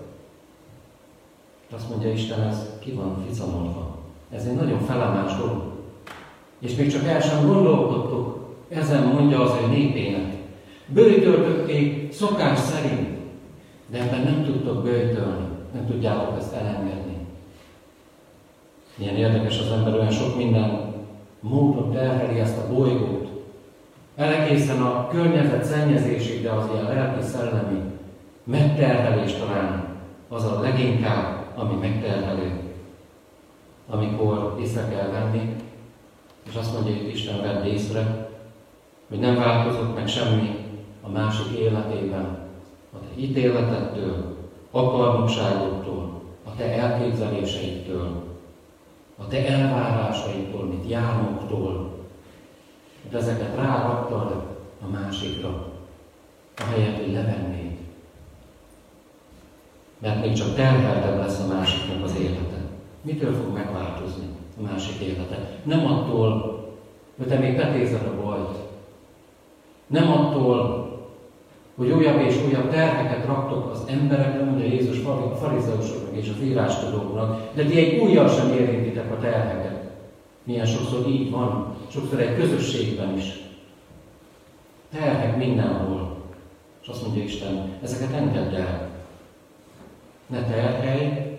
Azt 1.76 1.90
mondja 1.90 2.12
Isten, 2.12 2.42
ez 2.42 2.70
ki 2.80 2.92
van 2.92 3.26
ficamolva. 3.28 3.98
Ez 4.32 4.46
egy 4.46 4.56
nagyon 4.56 4.80
felemás 4.80 5.38
dolog. 5.38 5.64
És 6.60 6.76
még 6.76 6.92
csak 6.92 7.08
el 7.08 7.22
sem 7.22 7.46
gondolkodtuk, 7.46 8.56
ezen 8.70 9.04
mondja 9.04 9.42
az 9.42 9.52
ő 9.64 9.68
népének. 9.68 10.34
Bőjtöltötték 10.86 12.14
szokás 12.14 12.60
szerint, 12.60 13.13
de 13.94 14.00
ebben 14.00 14.22
nem 14.22 14.44
tudtok 14.46 14.84
bőjtölni, 14.84 15.46
nem 15.74 15.86
tudjátok 15.86 16.38
ezt 16.38 16.54
elengedni. 16.54 17.18
Milyen 18.96 19.16
érdekes 19.16 19.60
az 19.60 19.72
ember, 19.72 19.94
olyan 19.94 20.12
sok 20.12 20.38
minden 20.38 20.94
módon 21.40 21.92
terheli 21.92 22.40
ezt 22.40 22.58
a 22.58 22.74
bolygót. 22.74 23.28
Elegészen 24.16 24.82
a 24.82 25.08
környezet 25.08 25.64
szennyezésig, 25.64 26.42
de 26.42 26.52
az 26.52 26.66
ilyen 26.74 26.96
lelki-szellemi 26.96 27.82
megterhelés 28.44 29.34
talán 29.34 29.86
az 30.30 30.44
a 30.44 30.60
leginkább, 30.60 31.46
ami 31.56 31.74
megterhelő, 31.74 32.60
amikor 33.90 34.58
észre 34.62 34.88
kell 34.90 35.10
venni, 35.10 35.56
és 36.50 36.56
azt 36.56 36.74
mondja, 36.74 36.96
hogy 36.96 37.14
Isten 37.14 37.42
vedd 37.42 37.66
észre, 37.66 38.30
hogy 39.10 39.20
nem 39.20 39.36
változott 39.36 39.96
meg 39.96 40.08
semmi 40.08 40.66
a 41.02 41.10
másik 41.10 41.58
életében, 41.58 42.43
ítéletettől, 43.16 44.38
akarnokságoktól, 44.72 46.22
a 46.44 46.56
te 46.56 46.64
elképzeléseitől, 46.64 48.24
a 49.18 49.28
te 49.28 49.48
elvárásaitól, 49.48 50.64
mint 50.64 50.90
járóktól, 50.90 51.92
hogy 53.04 53.20
ezeket 53.20 53.56
ráraktad 53.56 54.58
a 54.86 54.90
másikra, 54.90 55.72
ahelyett, 56.58 56.98
hogy 56.98 57.14
levennéd. 57.14 57.78
Mert 60.00 60.22
még 60.22 60.34
csak 60.34 60.56
terheltebb 60.56 61.18
lesz 61.18 61.40
a 61.40 61.54
másiknak 61.54 62.04
az 62.04 62.16
élete. 62.20 62.62
Mitől 63.02 63.34
fog 63.34 63.54
megváltozni 63.54 64.26
a 64.60 64.62
másik 64.62 65.02
élete? 65.02 65.60
Nem 65.64 65.86
attól, 65.86 66.62
hogy 67.18 67.28
te 67.28 67.38
még 67.38 67.56
petézed 67.56 68.08
a 68.08 68.22
bajt. 68.24 68.58
Nem 69.88 70.12
attól, 70.12 70.83
hogy 71.76 71.92
újabb 71.92 72.20
és 72.20 72.44
újabb 72.48 72.70
terheket 72.70 73.26
raktok 73.26 73.72
az 73.72 73.84
emberekre, 73.88 74.44
mondja 74.44 74.66
Jézus 74.66 75.06
a 75.06 75.36
farizeusoknak 75.36 76.16
és 76.16 76.30
az 76.30 76.44
írástudóknak, 76.44 77.54
de 77.56 77.64
ti 77.64 77.78
egy 77.78 78.00
újjal 78.00 78.28
sem 78.28 78.52
érintitek 78.52 79.12
a 79.12 79.18
terheket. 79.18 79.92
Milyen 80.44 80.66
sokszor 80.66 81.08
így 81.08 81.32
van, 81.32 81.76
sokszor 81.88 82.20
egy 82.20 82.36
közösségben 82.36 83.18
is. 83.18 83.42
Terhek 84.92 85.38
mindenhol. 85.38 86.18
És 86.82 86.88
azt 86.88 87.02
mondja 87.02 87.24
Isten, 87.24 87.70
ezeket 87.84 88.14
engedd 88.14 88.54
el. 88.54 88.90
Ne 90.28 90.44
terhelj 90.44 91.38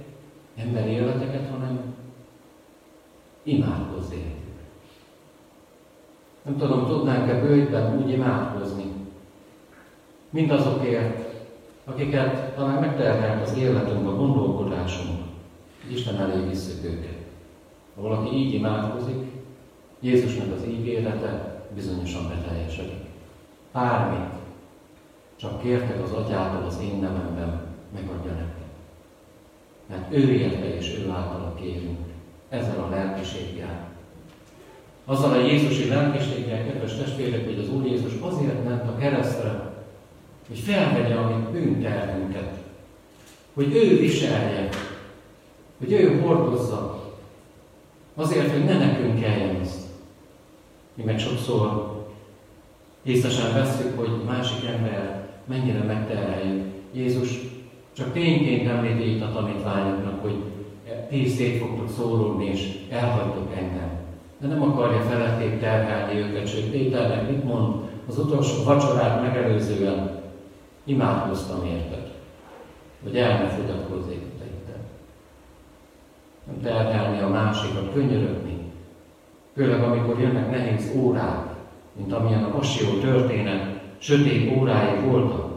emberi 0.56 0.90
életeket, 0.90 1.50
hanem 1.50 1.80
imádkozz 3.42 4.12
értük. 4.12 4.54
Nem 6.42 6.56
tudom, 6.56 6.86
tudnánk-e 6.86 7.40
bőjtben 7.40 7.96
úgy 7.96 8.10
imádkozni, 8.10 9.03
mindazokért, 10.34 11.32
akiket 11.84 12.54
talán 12.54 12.80
megterhelt 12.80 13.42
az 13.42 13.56
életünk, 13.58 14.08
a 14.08 14.16
gondolkodásunk, 14.16 15.20
hogy 15.82 15.92
Isten 15.92 16.20
elé 16.20 16.48
visszük 16.48 16.84
őket. 16.84 17.18
Ha 17.94 18.02
valaki 18.02 18.36
így 18.36 18.54
imádkozik, 18.54 19.24
Jézusnak 20.00 20.56
az 20.56 20.66
ígérete 20.68 21.62
bizonyosan 21.74 22.28
beteljesedik. 22.28 23.04
Bármit, 23.72 24.32
csak 25.36 25.62
kértek 25.62 26.02
az 26.02 26.12
atyától 26.12 26.64
az 26.66 26.78
én 26.82 26.98
nememben, 27.00 27.60
megadja 27.94 28.30
nektek. 28.30 28.68
Mert 29.86 30.14
ő 30.14 30.32
érte 30.32 30.76
és 30.76 30.98
ő 30.98 31.10
általa 31.10 31.54
kérünk, 31.60 31.98
ezzel 32.48 32.84
a 32.84 32.88
lelkiséggel. 32.88 33.88
Azzal 35.04 35.32
a 35.32 35.40
Jézusi 35.40 35.88
lelkiséggel, 35.88 36.64
kedves 36.64 36.96
testvérek, 36.96 37.44
hogy 37.44 37.58
az 37.58 37.68
Úr 37.68 37.86
Jézus 37.86 38.12
azért 38.20 38.64
ment 38.64 38.88
a 38.88 38.96
keresztre, 38.96 39.63
hogy 40.48 40.58
felvegye 40.58 41.14
a 41.14 41.26
mi 41.26 41.58
bűnterhünket, 41.58 42.58
hogy 43.54 43.76
ő 43.76 43.98
viselje, 43.98 44.68
hogy 45.78 45.92
ő 45.92 46.20
hordozza, 46.20 47.12
azért, 48.14 48.50
hogy 48.50 48.64
ne 48.64 48.78
nekünk 48.78 49.20
kelljen 49.20 49.60
ezt. 49.62 49.82
Mi 50.94 51.02
meg 51.02 51.18
sokszor 51.18 51.92
észre 53.02 53.28
sem 53.28 53.52
veszük, 53.52 53.98
hogy 53.98 54.10
másik 54.26 54.68
ember 54.68 55.28
mennyire 55.44 55.82
megterheljük. 55.82 56.64
Jézus 56.92 57.30
csak 57.92 58.12
tényként 58.12 58.68
említi 58.68 59.14
itt 59.14 59.22
a 59.22 59.32
tanítványoknak, 59.32 60.22
hogy 60.22 60.36
ti 61.08 61.28
szét 61.28 61.58
fogtok 61.58 61.88
szólódni, 61.96 62.44
és 62.44 62.78
elhagytok 62.90 63.56
engem. 63.56 63.90
De 64.38 64.46
nem 64.46 64.62
akarja 64.62 65.00
felették 65.00 65.60
terhelni 65.60 66.20
őket, 66.20 66.46
sőt 66.46 66.70
Péternek 66.70 67.30
mit 67.30 67.44
mond 67.44 67.74
az 68.08 68.18
utolsó 68.18 68.64
vacsorát 68.64 69.22
megelőzően, 69.22 70.22
Imádkoztam 70.84 71.66
érted, 71.66 72.10
hogy 73.02 73.16
el 73.16 73.42
ne 73.42 73.48
fogyatkozzék 73.48 74.20
te 74.38 74.44
Nem 76.46 76.60
terhelni 76.62 77.20
a 77.20 77.28
másikat, 77.28 77.92
könyörögni. 77.92 78.58
Főleg 79.54 79.82
amikor 79.82 80.20
jönnek 80.20 80.50
nehéz 80.50 80.92
órák, 80.96 81.54
mint 81.92 82.12
amilyen 82.12 82.44
a 82.44 82.50
passió 82.50 82.98
történet, 82.98 83.80
sötét 83.98 84.56
órái 84.56 85.00
voltak. 85.08 85.52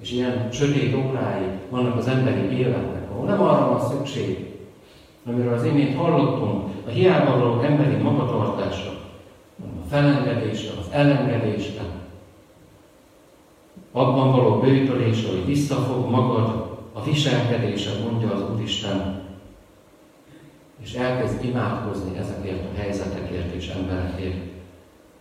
És 0.00 0.12
ilyen 0.12 0.48
sötét 0.52 0.94
órái 0.94 1.46
vannak 1.70 1.96
az 1.96 2.06
emberi 2.06 2.56
életnek, 2.56 3.10
ahol 3.10 3.26
nem 3.26 3.42
arra 3.42 3.68
van 3.68 3.88
szükség, 3.88 4.46
amiről 5.26 5.54
az 5.54 5.64
imént 5.64 5.96
hallottunk, 5.96 6.70
a 6.86 6.90
hiába 6.90 7.38
való 7.38 7.60
emberi 7.60 7.96
magatartásra, 7.96 8.90
a 9.60 9.88
felengedésre, 9.88 10.70
az 10.80 10.86
elengedésre, 10.90 11.82
abban 13.92 14.30
való 14.30 14.58
bőtölésre, 14.60 15.30
hogy 15.30 15.46
visszafog 15.46 16.10
magad 16.10 16.78
a 16.92 17.02
viselkedése, 17.02 17.90
mondja 18.02 18.32
az 18.32 18.44
Úristen, 18.54 19.20
és 20.82 20.94
elkezd 20.94 21.44
imádkozni 21.44 22.18
ezekért 22.18 22.64
a 22.64 22.80
helyzetekért 22.80 23.54
és 23.54 23.68
emberekért, 23.68 24.44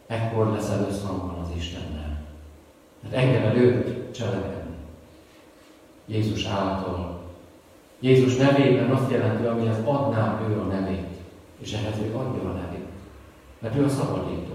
ekkor 0.07 0.51
leszel 0.51 0.87
összhangban 0.89 1.39
az 1.39 1.49
Istennel. 1.57 2.21
Mert 3.01 3.15
engem 3.15 3.43
előtt 3.43 4.13
cselekedni. 4.13 4.75
Jézus 6.05 6.45
által. 6.45 7.19
Jézus 7.99 8.35
nevében 8.35 8.89
azt 8.89 9.11
jelenti, 9.11 9.45
amihez 9.45 9.77
adná 9.85 10.41
ő 10.49 10.59
a 10.59 10.63
nevét, 10.63 11.07
és 11.59 11.73
ehhez 11.73 11.97
ő 11.97 12.15
adja 12.15 12.49
a 12.49 12.53
nevét. 12.53 12.87
Mert 13.59 13.75
ő 13.75 13.83
a 13.83 13.89
szabadító. 13.89 14.53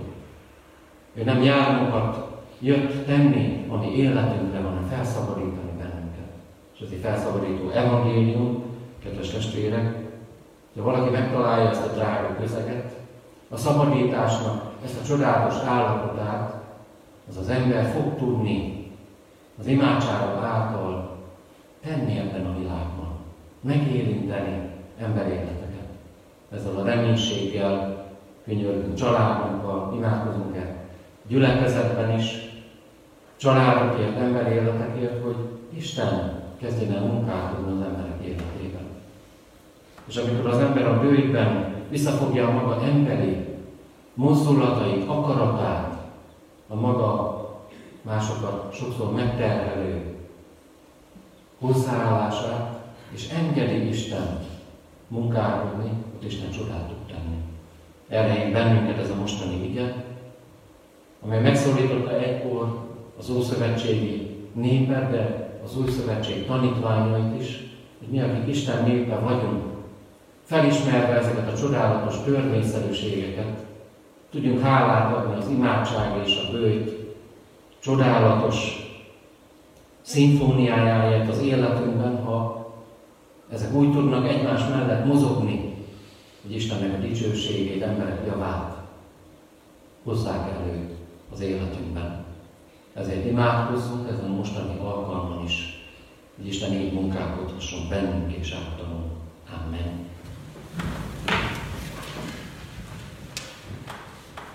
Ő 1.14 1.24
nem 1.24 1.42
jármokat 1.42 2.26
jött 2.59 3.07
tenni, 3.07 3.55
ami 3.68 3.96
életünkre 3.96 4.61
van, 4.61 4.87
felszabadítani 4.90 5.70
bennünket. 5.79 6.31
És 6.74 6.81
ez 6.81 6.90
egy 6.92 7.00
felszabadító 7.00 7.68
evangélium, 7.70 8.64
kedves 9.02 9.31
testvérek, 9.31 10.05
ha 10.76 10.83
valaki 10.83 11.11
megtalálja 11.11 11.70
ezt 11.70 11.87
a 11.87 11.92
drága 11.94 12.37
közeget, 12.40 12.96
a 13.50 13.57
szabadításnak 13.57 14.72
ezt 14.85 15.00
a 15.00 15.07
csodálatos 15.07 15.68
állapotát, 15.68 16.55
az 17.29 17.37
az 17.37 17.48
ember 17.48 17.85
fog 17.85 18.16
tudni 18.18 18.87
az 19.59 19.66
imádságok 19.66 20.42
által 20.44 21.16
tenni 21.85 22.18
ebben 22.18 22.46
a 22.46 22.59
világban, 22.59 23.18
megérinteni 23.61 24.70
emberéleteket. 25.00 25.87
Ezzel 26.52 26.76
a 26.76 26.85
reménységgel 26.85 28.05
könyörgünk 28.44 28.94
családunkkal, 28.94 29.94
imádkozunk 29.96 30.57
el 30.57 30.74
gyülekezetben 31.29 32.18
is, 32.18 32.55
családokért, 33.37 34.16
emberi 34.16 34.55
életekért, 34.55 35.22
hogy 35.22 35.37
Isten 35.77 36.42
kezdjen 36.61 36.94
el 36.94 37.05
munkálkodni 37.05 37.72
az 37.72 37.87
emberek 37.87 38.25
életében. 38.25 38.87
És 40.07 40.16
amikor 40.16 40.51
az 40.51 40.59
ember 40.59 40.87
a 40.87 41.01
bőjben 41.01 41.75
visszafogja 41.88 42.49
a 42.49 42.53
maga 42.53 42.83
emberi 42.83 43.44
mozdulatait, 44.14 45.09
akaratát, 45.09 45.96
a 46.68 46.75
maga 46.75 47.37
másokat 48.03 48.75
sokszor 48.75 49.12
megterhelő 49.12 50.14
hozzáállását, 51.59 52.81
és 53.11 53.29
engedi 53.29 53.88
Isten 53.88 54.38
munkálkodni, 55.09 55.90
ott 56.14 56.25
Isten 56.25 56.51
csodát 56.51 56.87
tud 56.88 57.07
tenni. 57.07 57.37
Erre 58.09 58.51
bennünket 58.51 58.99
ez 58.99 59.11
a 59.11 59.14
mostani 59.14 59.68
ige, 59.68 60.05
amely 61.22 61.40
megszólította 61.40 62.18
egykor 62.18 62.86
az 63.18 63.31
Ószövetségi 63.31 64.37
népet, 64.52 65.11
de 65.11 65.50
az 65.64 65.79
Új 65.79 65.90
Szövetség 65.90 66.46
tanítványait 66.46 67.40
is, 67.40 67.66
hogy 67.98 68.09
mi, 68.09 68.20
akik 68.20 68.55
Isten 68.55 68.85
népe 68.85 69.14
vagyunk, 69.14 69.64
felismerve 70.44 71.14
ezeket 71.14 71.52
a 71.52 71.57
csodálatos 71.57 72.14
törvényszerűségeket, 72.24 73.64
tudjunk 74.31 74.61
hálát 74.61 75.16
adni 75.16 75.38
az 75.38 75.48
imádság 75.48 76.26
és 76.26 76.37
a 76.37 76.52
bőjt 76.52 76.90
csodálatos 77.79 78.87
szimfóniájáért 80.02 81.29
az 81.31 81.40
életünkben, 81.40 82.24
ha 82.24 82.66
ezek 83.52 83.74
úgy 83.74 83.92
tudnak 83.92 84.29
egymás 84.29 84.68
mellett 84.68 85.05
mozogni, 85.05 85.74
hogy 86.42 86.55
Istennek 86.55 86.94
a 86.94 87.00
dicsőségét, 87.07 87.83
emberek 87.83 88.26
javát 88.26 88.76
hozzák 90.05 90.50
elő 90.50 90.90
az 91.33 91.40
életünkben. 91.40 92.25
Ezért 92.96 93.26
imádkozzunk 93.26 94.09
ezen 94.09 94.30
a 94.30 94.35
mostani 94.35 94.78
alkalman 94.78 95.44
is, 95.44 95.85
hogy 96.37 96.46
Isten 96.46 96.72
így 96.72 96.92
munkálkodhasson 96.92 97.88
bennünk 97.88 98.32
és 98.32 98.52
általunk. 98.52 99.12
Amen. 99.64 100.06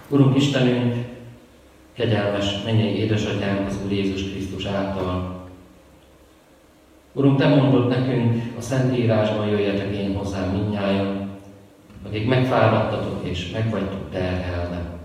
Urunk 0.08 0.36
Istenünk, 0.36 1.06
kegyelmes 1.93 2.63
mennyei 2.63 2.95
édesatyánk 2.95 3.67
az 3.67 3.80
Úr 3.86 3.91
Jézus 3.91 4.32
Krisztus 4.32 4.65
által. 4.65 5.45
Urunk, 7.13 7.39
Te 7.39 7.47
mondod 7.47 7.88
nekünk 7.88 8.58
a 8.58 8.62
Szentírásban, 8.62 9.47
jöjjetek 9.47 9.95
én 9.95 10.15
hozzám 10.15 10.49
minnyáján, 10.49 11.30
akik 12.08 12.27
megfáradtatok 12.27 13.27
és 13.27 13.51
megvagytok 13.51 14.10
terhelve, 14.12 14.99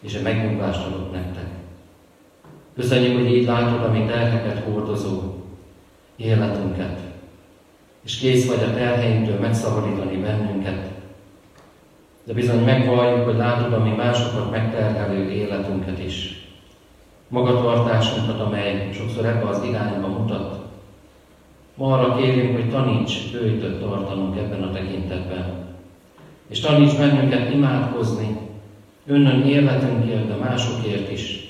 és 0.00 0.14
a 0.14 0.22
megnyugvást 0.22 0.86
adok 0.86 1.12
nektek. 1.12 1.55
Köszönjük, 2.76 3.16
hogy 3.16 3.34
így 3.34 3.46
látod 3.46 3.84
a 3.84 3.92
mi 3.92 4.04
terheket 4.04 4.64
hordozó 4.64 5.22
életünket, 6.16 6.98
és 8.04 8.18
kész 8.18 8.48
vagy 8.48 8.62
a 8.62 8.74
terheinktől 8.74 9.38
megszabadítani 9.38 10.16
bennünket. 10.16 10.90
De 12.24 12.32
bizony 12.32 12.64
megvalljuk, 12.64 13.24
hogy 13.24 13.36
látod 13.36 13.72
a 13.72 13.82
mi 13.82 13.90
másokat 13.90 14.50
megterhelő 14.50 15.30
életünket 15.30 16.04
is. 16.04 16.46
Magatartásunkat, 17.28 18.40
amely 18.40 18.90
sokszor 18.92 19.24
ebbe 19.24 19.48
az 19.48 19.62
irányba 19.62 20.06
mutat. 20.06 20.60
Ma 21.74 21.92
arra 21.92 22.16
kérünk, 22.16 22.54
hogy 22.56 22.70
taníts 22.70 23.32
bőjtött 23.32 23.80
tartanunk 23.80 24.36
ebben 24.36 24.62
a 24.62 24.72
tekintetben. 24.72 25.74
És 26.48 26.60
taníts 26.60 26.96
bennünket 26.96 27.52
imádkozni, 27.52 28.36
önnön 29.06 29.42
életünkért, 29.42 30.28
de 30.28 30.34
másokért 30.34 31.12
is, 31.12 31.46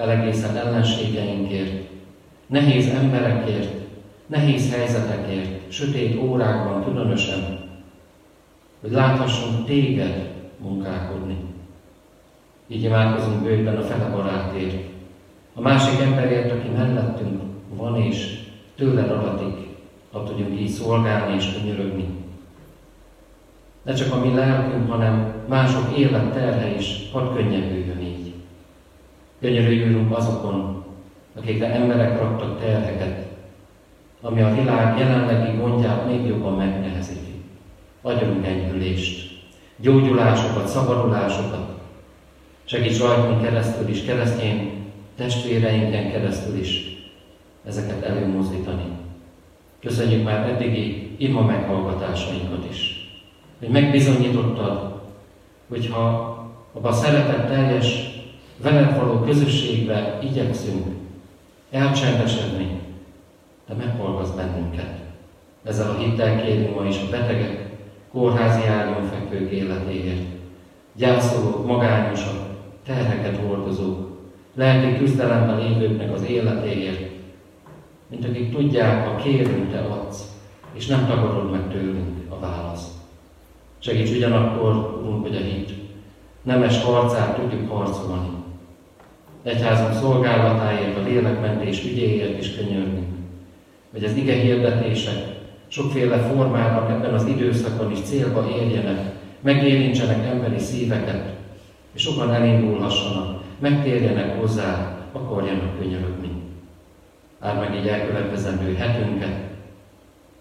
elegészen 0.00 0.56
ellenségeinkért, 0.56 1.88
nehéz 2.46 2.88
emberekért, 2.88 3.74
nehéz 4.26 4.72
helyzetekért, 4.72 5.72
sötét 5.72 6.22
órákban 6.22 6.84
különösen, 6.84 7.58
hogy 8.80 8.90
láthassunk 8.90 9.66
téged 9.66 10.30
munkálkodni. 10.58 11.36
Így 12.68 12.82
imádkozunk 12.82 13.42
bőjben 13.42 13.76
a 13.76 13.82
fele 13.82 14.08
barátért, 14.08 14.88
a 15.54 15.60
másik 15.60 16.00
emberért, 16.00 16.52
aki 16.52 16.68
mellettünk 16.68 17.40
van 17.76 17.96
és 18.02 18.38
tőled 18.76 19.10
adatik, 19.10 19.66
ha 20.12 20.24
tudjunk 20.24 20.60
így 20.60 20.68
szolgálni 20.68 21.34
és 21.34 21.52
könyörögni. 21.52 22.08
Ne 23.82 23.92
csak 23.92 24.12
a 24.12 24.20
mi 24.20 24.34
lelkünk, 24.34 24.90
hanem 24.90 25.34
mások 25.48 25.98
élet 25.98 26.32
terhe 26.32 26.74
is 26.74 27.08
hadd 27.12 27.34
könnyebbüljön 27.34 27.89
így. 29.40 29.48
Könyörüljünk 29.48 30.16
azokon, 30.16 30.84
akikre 31.36 31.66
emberek 31.66 32.18
raktak 32.18 32.60
terheket, 32.60 33.26
ami 34.20 34.40
a 34.40 34.54
világ 34.54 34.98
jelenlegi 34.98 35.56
gondját 35.56 36.06
még 36.06 36.26
jobban 36.26 36.54
megnehezíti. 36.54 37.34
Adjunk 38.02 38.46
enyhülést, 38.46 39.38
gyógyulásokat, 39.76 40.66
szabadulásokat. 40.66 41.78
Segíts 42.64 43.00
rajtunk 43.00 43.42
keresztül 43.42 43.88
is, 43.88 44.04
keresztény 44.04 44.70
testvéreinken 45.16 46.10
keresztül 46.10 46.58
is 46.58 46.98
ezeket 47.66 48.02
előmozdítani. 48.02 48.84
Köszönjük 49.80 50.24
már 50.24 50.48
eddigi 50.48 51.16
ima 51.18 51.42
meghallgatásainkat 51.42 52.66
is, 52.70 53.10
hogy 53.58 53.68
megbizonyítottad, 53.68 55.00
hogyha 55.68 56.28
abba 56.72 56.88
a 56.88 56.92
szeretet 56.92 57.46
teljes 57.46 58.19
veled 58.62 58.96
való 58.96 59.20
közösségbe 59.20 60.18
igyekszünk 60.22 60.86
elcsendesedni, 61.70 62.80
de 63.68 63.74
meghallgatsz 63.74 64.30
bennünket. 64.30 64.98
Ezzel 65.64 65.90
a 65.90 65.98
hittel 65.98 66.42
kérünk 66.42 66.74
ma 66.74 66.84
is 66.86 66.96
a 66.96 67.10
betegek, 67.10 67.68
kórházi 68.12 68.66
ágyon 68.66 69.04
fekvők 69.04 69.50
életéért, 69.50 70.22
gyászolók, 70.92 71.66
magányosak, 71.66 72.48
terheket 72.86 73.36
hordozók, 73.36 74.18
lelki 74.54 74.98
küzdelemben 74.98 75.58
lévőknek 75.58 76.12
az 76.12 76.22
életéért, 76.22 77.10
mint 78.08 78.24
akik 78.24 78.54
tudják, 78.54 79.06
ha 79.06 79.16
kérünk, 79.16 79.70
te 79.70 79.78
adsz, 79.78 80.24
és 80.72 80.86
nem 80.86 81.06
tagadod 81.06 81.50
meg 81.50 81.68
tőlünk 81.70 82.18
a 82.28 82.38
választ. 82.38 82.90
Segíts 83.78 84.10
ugyanakkor, 84.10 85.00
Urunk, 85.02 85.26
hogy 85.26 85.36
a 85.36 85.40
hit 85.40 85.72
nemes 86.42 86.82
harcát 86.82 87.36
tudjuk 87.36 87.70
harcolni. 87.70 88.39
Egyházunk 89.42 89.92
szolgálatáért, 89.92 90.96
a 90.96 91.02
lélekmentés 91.02 91.84
ügyéért 91.84 92.38
is 92.38 92.56
könyörgünk, 92.56 93.08
hogy 93.92 94.04
az 94.04 94.14
ige 94.14 94.34
hirdetések 94.34 95.38
sokféle 95.68 96.18
formában 96.18 96.90
ebben 96.90 97.14
az 97.14 97.26
időszakban 97.26 97.90
is 97.90 98.00
célba 98.00 98.48
érjenek, 98.48 98.98
megérintsenek 99.40 100.26
emberi 100.26 100.58
szíveket, 100.58 101.32
és 101.92 102.02
sokan 102.02 102.34
elindulhassanak, 102.34 103.42
megtérjenek 103.58 104.40
hozzá, 104.40 104.98
akarjanak 105.12 105.78
könyörögni. 105.78 106.30
Ár 107.40 107.56
meg 107.58 107.74
így 107.74 107.86
elkövetkezendő 107.86 108.74
hetünket, 108.74 109.36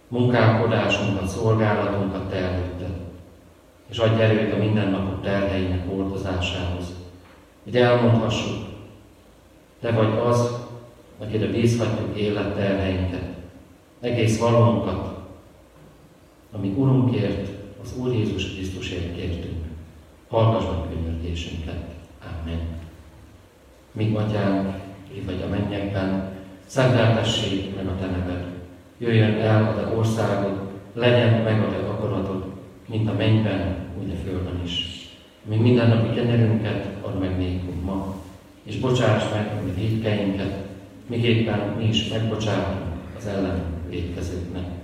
munkálkodásunkat, 0.08 1.28
szolgálatunkat 1.28 2.30
te 2.30 2.36
előtted, 2.36 2.94
és 3.90 3.98
adj 3.98 4.22
erőt 4.22 4.54
a 4.54 4.58
mindennapok 4.58 5.22
terheinek 5.22 5.90
hordozásához, 5.90 6.86
hogy 7.64 7.76
elmondhassuk, 7.76 8.68
te 9.80 9.92
vagy 9.92 10.18
az, 10.26 10.58
akire 11.20 11.48
bízhatjuk 11.48 12.18
életterheinket, 12.18 13.24
egész 14.00 14.40
valónkat, 14.40 15.18
ami 16.52 16.74
Urunkért, 16.78 17.50
az 17.82 17.98
Úr 17.98 18.14
Jézus 18.14 18.54
Krisztusért 18.54 19.16
kértünk. 19.16 19.66
Hallgass 20.28 20.64
meg 20.64 20.90
könyörgésünket. 20.90 21.84
Amen. 22.42 22.60
Mi 23.92 24.16
atyánk, 24.16 24.76
ki 25.14 25.22
vagy 25.26 25.42
a 25.42 25.50
mennyekben, 25.50 26.38
szenteltessék 26.66 27.76
meg 27.76 27.88
a 27.88 27.96
te 28.00 28.06
neved. 28.06 28.46
Jöjjön 28.98 29.34
el 29.34 29.64
a 29.64 29.76
te 29.76 29.96
országod, 29.96 30.60
legyen 30.94 31.42
meg 31.42 31.62
a 31.62 31.70
te 31.70 31.78
akaratod, 31.78 32.44
mint 32.86 33.10
a 33.10 33.14
mennyben, 33.14 33.76
úgy 34.02 34.12
a 34.12 34.24
földön 34.24 34.62
is. 34.64 35.08
Mi 35.44 35.56
mindennapi 35.56 36.14
kenyerünket 36.16 36.88
ad 37.02 37.20
meg 37.20 37.38
nékünk 37.38 37.84
ma, 37.84 38.16
és 38.64 38.78
bocsáss 38.78 39.24
meg 39.34 39.48
a 39.48 39.80
védkeinket, 39.80 40.66
miképpen 41.08 41.60
mi 41.78 41.88
is 41.88 42.08
megbocsátunk 42.08 42.96
az 43.18 43.26
ellen 43.26 43.64
védkezőknek 43.90 44.78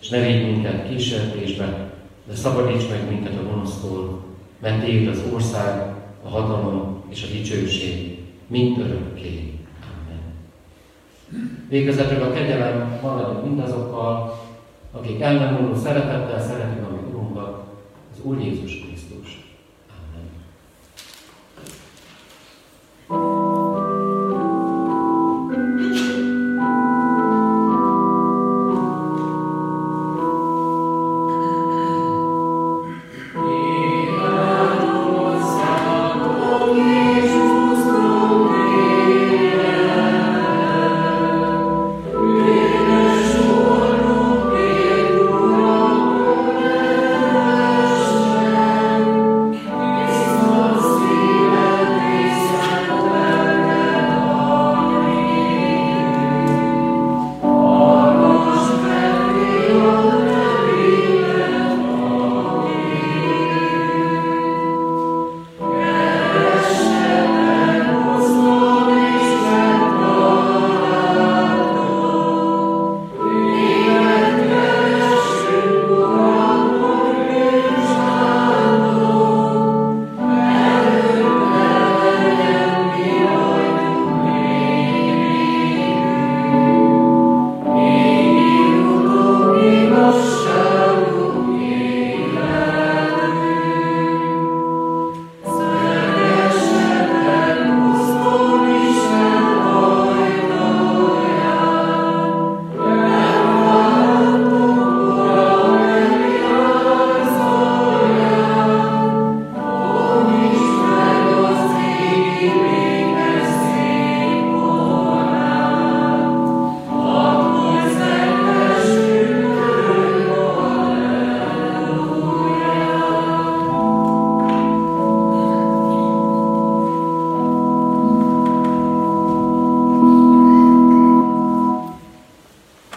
és 0.00 0.08
ne 0.08 0.20
védj 0.20 0.44
minket 0.44 0.88
kísértésbe, 0.88 1.90
de 2.24 2.34
szabadíts 2.34 2.88
meg 2.88 3.08
minket 3.08 3.38
a 3.38 3.50
gonosztól, 3.50 4.24
mert 4.60 4.84
Téd 4.84 5.08
az 5.08 5.22
ország, 5.32 5.94
a 6.24 6.28
hatalom 6.28 7.02
és 7.08 7.22
a 7.22 7.32
dicsőség 7.32 8.18
mind 8.46 8.78
örökké. 8.78 9.58
Amen. 9.82 10.36
Végezetül 11.68 12.22
a 12.22 12.32
kegyelem 12.32 12.98
maradjon 13.02 13.44
mindazokkal, 13.46 14.40
akik 14.92 15.20
ellenúló 15.20 15.74
szeretettel 15.74 16.39